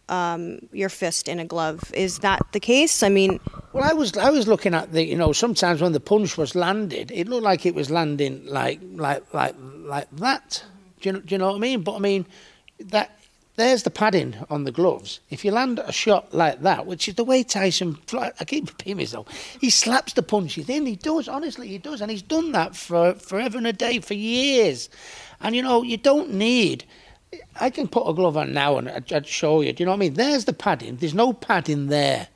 um, 0.08 0.58
your 0.72 0.88
fist 0.88 1.28
in 1.28 1.38
a 1.38 1.44
glove. 1.44 1.82
Is 1.94 2.18
that 2.18 2.40
the 2.52 2.60
case? 2.60 3.02
I 3.02 3.08
mean, 3.08 3.40
well, 3.72 3.84
I 3.84 3.92
was 3.92 4.16
I 4.16 4.30
was 4.30 4.46
looking 4.46 4.74
at 4.74 4.92
the 4.92 5.04
you 5.04 5.16
know 5.16 5.32
sometimes 5.32 5.80
when 5.80 5.92
the 5.92 6.00
punch 6.00 6.36
was 6.36 6.54
landed, 6.54 7.10
it 7.10 7.28
looked 7.28 7.44
like 7.44 7.66
it 7.66 7.74
was 7.74 7.90
landing 7.90 8.44
like 8.46 8.80
like 8.82 9.22
like 9.32 9.54
like 9.58 10.10
that. 10.16 10.64
Do 11.00 11.10
you, 11.10 11.20
do 11.20 11.34
you 11.34 11.38
know 11.38 11.48
what 11.48 11.56
I 11.56 11.58
mean? 11.58 11.82
But 11.82 11.96
I 11.96 11.98
mean 11.98 12.26
that 12.78 13.18
there's 13.56 13.82
the 13.82 13.90
padding 13.90 14.34
on 14.48 14.64
the 14.64 14.72
gloves. 14.72 15.20
If 15.28 15.44
you 15.44 15.52
land 15.52 15.78
a 15.78 15.92
shot 15.92 16.32
like 16.32 16.62
that, 16.62 16.86
which 16.86 17.06
is 17.06 17.16
the 17.16 17.24
way 17.24 17.42
Tyson, 17.42 17.98
I 18.14 18.44
keep 18.46 18.68
repeating 18.68 18.96
myself, 18.96 19.28
he 19.60 19.68
slaps 19.68 20.14
the 20.14 20.22
punches 20.22 20.70
in. 20.70 20.86
He 20.86 20.96
does, 20.96 21.28
honestly, 21.28 21.68
he 21.68 21.76
does, 21.76 22.00
and 22.00 22.10
he's 22.10 22.22
done 22.22 22.52
that 22.52 22.74
for 22.74 23.12
forever 23.14 23.58
and 23.58 23.66
a 23.66 23.72
day 23.72 24.00
for 24.00 24.14
years. 24.14 24.88
And 25.40 25.54
you 25.54 25.62
know, 25.62 25.82
you 25.82 25.98
don't 25.98 26.32
need 26.32 26.84
I 27.60 27.70
can 27.70 27.88
put 27.88 28.08
a 28.08 28.14
glove 28.14 28.36
on 28.36 28.52
now 28.52 28.78
and 28.78 28.88
I'd 28.88 29.26
show 29.26 29.60
you. 29.60 29.72
Do 29.72 29.82
you 29.82 29.86
know 29.86 29.92
what 29.92 29.96
I 29.96 30.00
mean? 30.00 30.14
There's 30.14 30.44
the 30.44 30.52
padding. 30.52 30.96
There's 30.96 31.14
no 31.14 31.32
padding 31.32 31.88
there. 31.88 32.28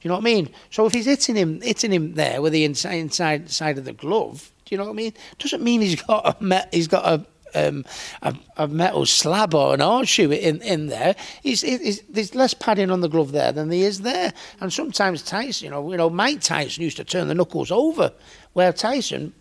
you 0.02 0.08
know 0.08 0.16
what 0.16 0.22
I 0.22 0.24
mean? 0.24 0.50
So 0.70 0.86
if 0.86 0.92
he's 0.92 1.06
hitting 1.06 1.36
him, 1.36 1.60
hitting 1.60 1.92
him 1.92 2.14
there 2.14 2.42
with 2.42 2.52
the 2.52 2.64
inside 2.64 2.94
inside 2.94 3.50
side 3.50 3.78
of 3.78 3.84
the 3.84 3.92
glove, 3.92 4.50
do 4.64 4.74
you 4.74 4.78
know 4.78 4.84
what 4.84 4.90
I 4.90 4.94
mean? 4.94 5.14
Doesn't 5.38 5.62
mean 5.62 5.80
he's 5.80 6.02
got 6.02 6.42
a 6.42 6.68
he's 6.72 6.88
got 6.88 7.04
a 7.06 7.26
um, 7.54 7.84
a, 8.22 8.34
a, 8.56 8.66
metal 8.68 9.06
slab 9.06 9.54
or 9.54 9.74
an 9.74 9.80
horseshoe 9.80 10.30
in, 10.30 10.62
in 10.62 10.86
there. 10.86 11.14
There's 11.42 12.34
less 12.34 12.54
padding 12.54 12.90
on 12.90 13.00
the 13.00 13.08
glove 13.08 13.32
there 13.32 13.52
than 13.52 13.68
there 13.68 13.86
is 13.86 14.00
there. 14.00 14.32
And 14.60 14.72
sometimes 14.72 15.22
Tyson, 15.22 15.66
you 15.66 15.70
know, 15.70 15.90
you 15.90 15.98
know, 15.98 16.10
Mike 16.10 16.40
Tyson 16.40 16.82
used 16.82 16.96
to 16.96 17.04
turn 17.04 17.28
the 17.28 17.34
knuckles 17.34 17.70
over, 17.70 18.12
where 18.54 18.72
Tyson, 18.72 19.32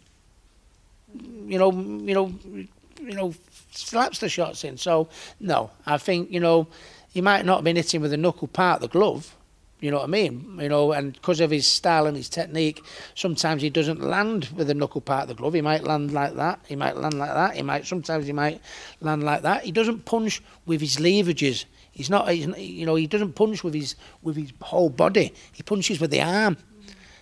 you 1.45 1.57
know, 1.57 1.71
you 1.71 2.13
know, 2.13 2.33
you 3.01 3.15
know, 3.15 3.33
slaps 3.71 4.19
the 4.19 4.29
shots 4.29 4.63
in. 4.63 4.77
So 4.77 5.09
no, 5.39 5.71
I 5.85 5.97
think 5.97 6.31
you 6.31 6.39
know 6.39 6.67
he 7.09 7.21
might 7.21 7.45
not 7.45 7.57
have 7.57 7.63
been 7.63 7.75
hitting 7.75 8.01
with 8.01 8.11
the 8.11 8.17
knuckle 8.17 8.47
part 8.47 8.81
of 8.81 8.81
the 8.81 8.99
glove. 8.99 9.35
You 9.81 9.89
know 9.89 9.97
what 9.97 10.03
I 10.03 10.07
mean? 10.07 10.59
You 10.61 10.69
know, 10.69 10.91
and 10.91 11.13
because 11.13 11.39
of 11.39 11.49
his 11.49 11.65
style 11.65 12.05
and 12.05 12.15
his 12.15 12.29
technique, 12.29 12.83
sometimes 13.15 13.63
he 13.63 13.71
doesn't 13.71 13.99
land 13.99 14.49
with 14.55 14.67
the 14.67 14.75
knuckle 14.75 15.01
part 15.01 15.23
of 15.23 15.29
the 15.29 15.33
glove. 15.33 15.55
He 15.55 15.61
might 15.61 15.83
land 15.83 16.13
like 16.13 16.35
that. 16.35 16.59
He 16.67 16.75
might 16.75 16.97
land 16.97 17.15
like 17.15 17.33
that. 17.33 17.55
He 17.55 17.63
might 17.63 17.87
sometimes 17.87 18.27
he 18.27 18.31
might 18.31 18.61
land 19.01 19.23
like 19.23 19.41
that. 19.41 19.63
He 19.63 19.71
doesn't 19.71 20.05
punch 20.05 20.43
with 20.67 20.81
his 20.81 20.97
leverages. 20.97 21.65
He's 21.91 22.11
not. 22.11 22.29
He's, 22.29 22.45
you 22.57 22.85
know, 22.85 22.93
he 22.93 23.07
doesn't 23.07 23.33
punch 23.33 23.63
with 23.63 23.73
his 23.73 23.95
with 24.21 24.35
his 24.35 24.53
whole 24.61 24.89
body. 24.89 25.33
He 25.51 25.63
punches 25.63 25.99
with 25.99 26.11
the 26.11 26.21
arm. 26.21 26.57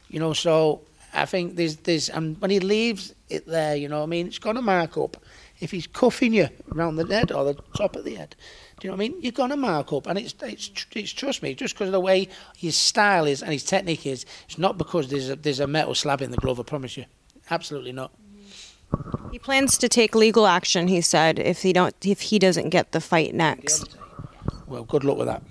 You 0.09 0.19
know, 0.19 0.33
so 0.33 0.81
I 1.13 1.25
think 1.25 1.55
there's 1.55 1.77
there's 1.77 2.09
and 2.09 2.39
when 2.41 2.51
he 2.51 2.59
leaves 2.59 3.15
it 3.29 3.45
there, 3.47 3.75
you 3.75 3.87
know, 3.87 3.99
what 3.99 4.03
I 4.03 4.07
mean, 4.07 4.27
it's 4.27 4.39
gonna 4.39 4.61
mark 4.61 4.97
up 4.97 5.17
if 5.59 5.71
he's 5.71 5.87
cuffing 5.87 6.33
you 6.33 6.47
around 6.73 6.95
the 6.95 7.05
head 7.05 7.31
or 7.31 7.43
the 7.43 7.55
top 7.75 7.95
of 7.95 8.05
the 8.05 8.15
head, 8.15 8.35
do 8.79 8.87
you 8.87 8.91
know 8.91 8.97
what 8.97 9.03
I 9.03 9.09
mean? 9.09 9.21
You're 9.21 9.31
going 9.31 9.49
to 9.49 9.57
mark 9.57 9.91
up. 9.91 10.07
And 10.07 10.17
it's, 10.17 10.33
it's, 10.41 10.85
it's 10.95 11.11
trust 11.11 11.43
me, 11.43 11.53
just 11.53 11.75
because 11.75 11.89
of 11.89 11.91
the 11.91 11.99
way 11.99 12.29
his 12.55 12.75
style 12.75 13.25
is 13.25 13.41
and 13.41 13.51
his 13.51 13.63
technique 13.63 14.05
is, 14.05 14.25
it's 14.47 14.57
not 14.57 14.77
because 14.77 15.09
there's 15.09 15.29
a, 15.29 15.35
there's 15.35 15.59
a 15.59 15.67
metal 15.67 15.95
slab 15.95 16.21
in 16.21 16.31
the 16.31 16.37
glove, 16.37 16.59
I 16.59 16.63
promise 16.63 16.95
you. 16.95 17.05
Absolutely 17.49 17.91
not. 17.91 18.11
He 19.31 19.37
plans 19.37 19.77
to 19.79 19.89
take 19.89 20.15
legal 20.15 20.47
action, 20.47 20.87
he 20.87 21.01
said, 21.01 21.37
if 21.37 21.61
he 21.61 21.73
don't 21.73 21.93
if 22.03 22.21
he 22.21 22.39
doesn't 22.39 22.69
get 22.69 22.91
the 22.91 23.01
fight 23.01 23.35
next. 23.35 23.95
Well, 24.65 24.83
good 24.83 25.03
luck 25.03 25.17
with 25.17 25.27
that. 25.27 25.43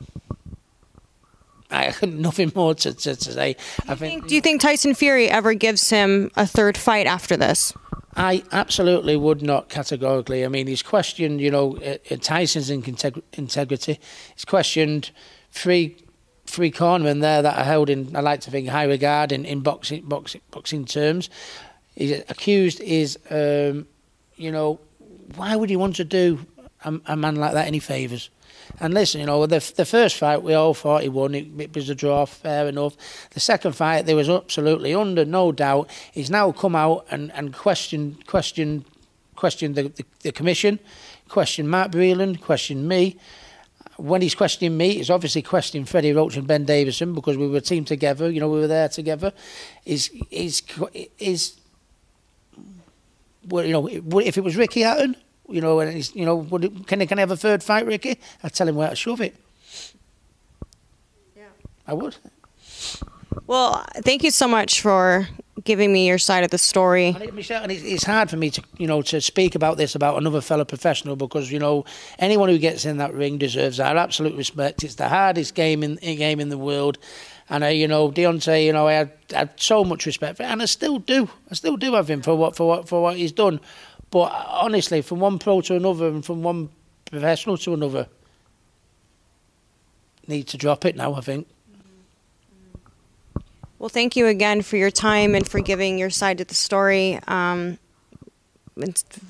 I 1.70 1.84
have 1.90 2.02
nothing 2.02 2.52
more 2.54 2.74
to, 2.74 2.94
to, 2.94 3.16
to 3.16 3.32
say. 3.32 3.56
Do 3.86 3.90
you, 3.90 3.96
think, 3.96 4.26
do 4.28 4.34
you 4.34 4.40
think 4.40 4.60
Tyson 4.60 4.94
Fury 4.94 5.28
ever 5.28 5.54
gives 5.54 5.90
him 5.90 6.30
a 6.36 6.46
third 6.46 6.76
fight 6.76 7.06
after 7.06 7.36
this? 7.36 7.72
I 8.16 8.42
absolutely 8.50 9.16
would 9.16 9.42
not 9.42 9.68
categorically. 9.68 10.44
I 10.44 10.48
mean, 10.48 10.66
he's 10.66 10.82
questioned, 10.82 11.40
you 11.40 11.50
know, 11.50 11.76
uh, 11.78 11.98
uh, 12.10 12.16
Tyson's 12.20 12.68
integrity. 12.68 14.00
He's 14.34 14.44
questioned 14.44 15.10
three 15.52 15.96
three 16.48 16.70
cornermen 16.70 17.20
there 17.20 17.42
that 17.42 17.58
are 17.58 17.64
held 17.64 17.90
in, 17.90 18.16
I 18.16 18.20
like 18.20 18.40
to 18.40 18.50
think, 18.50 18.68
high 18.68 18.84
regard 18.84 19.32
in, 19.32 19.44
in 19.44 19.60
boxing, 19.60 20.02
boxing 20.02 20.40
boxing 20.50 20.86
terms. 20.86 21.28
He's 21.94 22.22
accused 22.28 22.80
is, 22.80 23.18
um, 23.30 23.86
you 24.36 24.50
know, 24.50 24.80
why 25.36 25.54
would 25.54 25.68
he 25.68 25.76
want 25.76 25.96
to 25.96 26.04
do 26.04 26.46
a, 26.84 26.98
a 27.06 27.16
man 27.16 27.36
like 27.36 27.52
that 27.52 27.66
any 27.66 27.80
favours? 27.80 28.30
And 28.80 28.94
listen, 28.94 29.20
you 29.20 29.26
know, 29.26 29.46
the 29.46 29.72
the 29.76 29.84
first 29.84 30.16
fight 30.16 30.42
we 30.42 30.54
all 30.54 30.74
thought 30.74 31.02
he 31.02 31.08
won. 31.08 31.34
It, 31.34 31.48
it, 31.58 31.74
was 31.74 31.88
a 31.88 31.94
draw, 31.94 32.24
fair 32.24 32.68
enough. 32.68 32.96
The 33.30 33.40
second 33.40 33.72
fight, 33.72 34.06
there 34.06 34.16
was 34.16 34.28
absolutely 34.28 34.94
under 34.94 35.24
no 35.24 35.52
doubt. 35.52 35.90
He's 36.12 36.30
now 36.30 36.52
come 36.52 36.76
out 36.76 37.06
and 37.10 37.32
and 37.32 37.52
questioned 37.52 38.26
questioned 38.26 38.84
questioned 39.34 39.74
the, 39.74 39.84
the, 39.84 40.04
the 40.20 40.32
commission, 40.32 40.78
questioned 41.28 41.70
Mark 41.70 41.92
Breland, 41.92 42.40
questioned 42.40 42.88
me. 42.88 43.16
When 43.96 44.22
he's 44.22 44.34
questioning 44.34 44.76
me, 44.76 44.94
he's 44.94 45.10
obviously 45.10 45.42
questioning 45.42 45.84
Freddie 45.84 46.12
Roach 46.12 46.36
and 46.36 46.46
Ben 46.46 46.64
Davison 46.64 47.14
because 47.14 47.36
we 47.36 47.48
were 47.48 47.58
a 47.58 47.60
team 47.60 47.84
together. 47.84 48.30
You 48.30 48.38
know, 48.38 48.48
we 48.48 48.60
were 48.60 48.68
there 48.68 48.88
together. 48.88 49.32
Is 49.84 50.10
is 50.30 50.62
is 51.18 51.58
well, 53.48 53.64
you 53.64 53.72
know, 53.72 53.88
if 54.20 54.38
it 54.38 54.44
was 54.44 54.56
Ricky 54.56 54.82
Hatton, 54.82 55.16
you 55.48 55.60
know, 55.60 55.80
and 55.80 55.92
he's, 55.92 56.14
you 56.14 56.24
know, 56.24 56.36
would, 56.36 56.86
can, 56.86 57.06
can 57.06 57.18
I 57.18 57.22
have 57.22 57.30
a 57.30 57.36
third 57.36 57.62
fight, 57.62 57.86
Ricky? 57.86 58.18
I'd 58.42 58.52
tell 58.52 58.68
him 58.68 58.76
where 58.76 58.90
to 58.90 58.96
shove 58.96 59.20
it. 59.20 59.34
Yeah. 61.36 61.44
I 61.86 61.94
would. 61.94 62.16
Well, 63.46 63.84
thank 63.96 64.22
you 64.22 64.30
so 64.30 64.46
much 64.46 64.80
for 64.80 65.28
giving 65.64 65.92
me 65.92 66.06
your 66.06 66.18
side 66.18 66.44
of 66.44 66.50
the 66.50 66.58
story. 66.58 67.08
And, 67.08 67.22
it, 67.22 67.34
Michelle, 67.34 67.62
and 67.62 67.72
it's 67.72 68.04
hard 68.04 68.30
for 68.30 68.36
me 68.36 68.50
to, 68.50 68.62
you 68.76 68.86
know, 68.86 69.02
to 69.02 69.20
speak 69.20 69.54
about 69.54 69.76
this 69.76 69.94
about 69.94 70.18
another 70.18 70.40
fellow 70.40 70.64
professional 70.64 71.16
because 71.16 71.50
you 71.50 71.58
know 71.58 71.84
anyone 72.18 72.48
who 72.48 72.58
gets 72.58 72.84
in 72.84 72.98
that 72.98 73.14
ring 73.14 73.38
deserves 73.38 73.80
our 73.80 73.96
absolute 73.96 74.36
respect. 74.36 74.84
It's 74.84 74.96
the 74.96 75.08
hardest 75.08 75.54
game 75.54 75.82
in 75.82 75.96
game 75.96 76.40
in 76.40 76.48
the 76.48 76.58
world, 76.58 76.98
and 77.48 77.64
uh, 77.64 77.68
you 77.68 77.88
know 77.88 78.10
Deontay, 78.10 78.66
you 78.66 78.72
know, 78.72 78.86
I 78.86 78.92
had, 78.94 79.12
I 79.34 79.38
had 79.38 79.60
so 79.60 79.84
much 79.84 80.06
respect 80.06 80.36
for, 80.36 80.44
him, 80.44 80.52
and 80.52 80.62
I 80.62 80.66
still 80.66 80.98
do. 80.98 81.28
I 81.50 81.54
still 81.54 81.76
do 81.76 81.94
have 81.94 82.08
him 82.08 82.22
for 82.22 82.36
what 82.36 82.56
for 82.56 82.68
what 82.68 82.88
for 82.88 83.02
what 83.02 83.16
he's 83.16 83.32
done. 83.32 83.60
But 84.10 84.32
honestly, 84.48 85.02
from 85.02 85.20
one 85.20 85.38
pro 85.38 85.60
to 85.62 85.74
another 85.74 86.08
and 86.08 86.24
from 86.24 86.42
one 86.42 86.70
professional 87.04 87.58
to 87.58 87.74
another, 87.74 88.08
need 90.26 90.46
to 90.48 90.56
drop 90.56 90.84
it 90.84 90.96
now, 90.96 91.14
I 91.14 91.20
think. 91.20 91.46
Well, 93.78 93.88
thank 93.88 94.16
you 94.16 94.26
again 94.26 94.62
for 94.62 94.76
your 94.76 94.90
time 94.90 95.34
and 95.34 95.48
for 95.48 95.60
giving 95.60 95.98
your 95.98 96.10
side 96.10 96.40
of 96.40 96.48
the 96.48 96.54
story. 96.54 97.20
Um, 97.28 97.78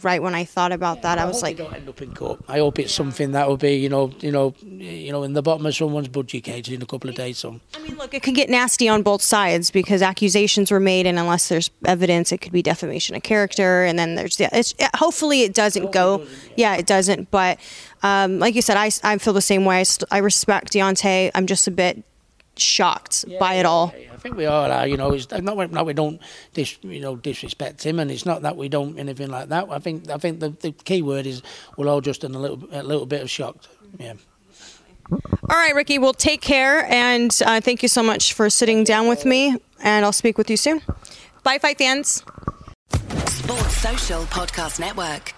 right 0.03 0.23
when 0.23 0.35
I 0.35 0.45
thought 0.45 0.73
about 0.73 1.03
that, 1.03 1.19
I, 1.19 1.23
I 1.23 1.25
was 1.27 1.43
like, 1.43 1.57
"Don't 1.57 1.73
end 1.73 1.89
up 1.89 2.01
in 2.03 2.15
court." 2.15 2.41
I 2.49 2.59
hope 2.59 2.79
it's 2.79 2.93
yeah. 2.93 2.97
something 2.97 3.33
that 3.33 3.49
will 3.49 3.57
be, 3.57 3.75
you 3.77 3.89
know, 3.89 4.13
you 4.21 4.31
know, 4.31 4.55
you 4.63 5.13
know, 5.13 5.23
in 5.23 5.33
the 5.33 5.43
bottom 5.43 5.67
of 5.67 5.75
someone's 5.75 6.09
budget 6.09 6.45
cage 6.45 6.71
in 6.71 6.83
a 6.83 6.87
couple 6.87 7.11
of 7.11 7.17
days. 7.17 7.39
So. 7.39 7.61
I 7.75 7.79
mean, 7.81 7.97
look, 7.97 8.15
it 8.15 8.23
could 8.23 8.35
get 8.35 8.51
nasty 8.51 8.89
on 8.89 9.03
both 9.03 9.23
sides 9.23 9.71
because 9.71 10.03
accusations 10.03 10.71
were 10.71 10.81
made, 10.81 11.07
and 11.07 11.19
unless 11.19 11.49
there's 11.49 11.71
evidence, 11.85 12.33
it 12.33 12.39
could 12.39 12.53
be 12.53 12.63
defamation 12.63 13.17
of 13.17 13.23
character. 13.23 13.85
And 13.85 13.99
then 13.99 14.15
there's, 14.15 14.39
yeah, 14.39 14.51
it's, 14.53 14.75
hopefully 14.97 15.43
it 15.43 15.55
doesn't 15.55 15.93
go. 15.93 16.17
It 16.17 16.19
doesn't, 16.19 16.53
yeah. 16.57 16.73
yeah. 16.73 16.79
it 16.79 16.87
doesn't. 16.87 17.31
But 17.31 17.59
um, 18.03 18.39
like 18.39 18.55
you 18.55 18.63
said, 18.63 18.77
I, 18.77 18.91
I 19.03 19.19
feel 19.19 19.33
the 19.33 19.43
same 19.43 19.65
way. 19.65 19.81
I, 19.81 19.85
I 20.11 20.19
respect 20.19 20.73
Deontay. 20.73 21.31
I'm 21.35 21.47
just 21.47 21.67
a 21.67 21.71
bit 21.71 22.03
shocked 22.61 23.25
yeah, 23.27 23.39
by 23.39 23.55
it 23.55 23.67
all. 23.67 23.95
I 24.13 24.17
think 24.17 24.37
we 24.37 24.47
all 24.47 24.71
are. 24.71 24.87
You 24.87 24.97
know, 24.97 25.13
it's 25.13 25.31
not 25.31 25.57
that 25.57 25.87
we 25.87 25.93
don't 25.93 26.21
dis, 26.55 26.79
you 26.83 27.01
know 27.01 27.17
disrespect 27.17 27.85
him, 27.85 27.99
and 27.99 28.11
it's 28.11 28.27
not 28.27 28.43
that 28.43 28.57
we 28.57 28.69
don't 28.69 28.99
anything 28.99 29.29
like 29.31 29.49
that. 29.49 29.69
I 29.71 29.79
think 29.79 30.11
I 30.11 30.19
think 30.19 30.41
the, 30.41 30.51
the 30.51 30.73
key 30.73 31.03
word 31.03 31.27
is 31.27 31.43
we're 31.77 31.89
all 31.89 32.01
just 32.01 32.25
in 32.25 32.35
a 32.35 32.39
little 32.39 32.63
a 32.73 32.83
little 32.83 33.07
bit 33.07 33.23
of 33.23 33.31
shock. 33.31 33.57
Yeah. 33.99 34.15
All 35.11 35.57
right, 35.57 35.75
Ricky. 35.75 35.99
Well, 35.99 36.13
take 36.13 36.43
care, 36.43 36.85
and 36.93 37.37
uh, 37.45 37.61
thank 37.61 37.83
you 37.83 37.89
so 37.89 38.03
much 38.03 38.35
for 38.35 38.51
sitting 38.51 38.85
down 38.85 39.09
with 39.09 39.25
me. 39.25 39.57
And 39.81 40.05
I'll 40.05 40.13
speak 40.13 40.37
with 40.37 40.51
you 40.51 40.57
soon. 40.57 40.83
Bye, 41.45 41.59
fight 41.59 41.79
fans. 41.79 42.23
Sports 43.27 43.77
Social 43.77 44.23
Podcast 44.25 44.81
Network. 44.81 45.38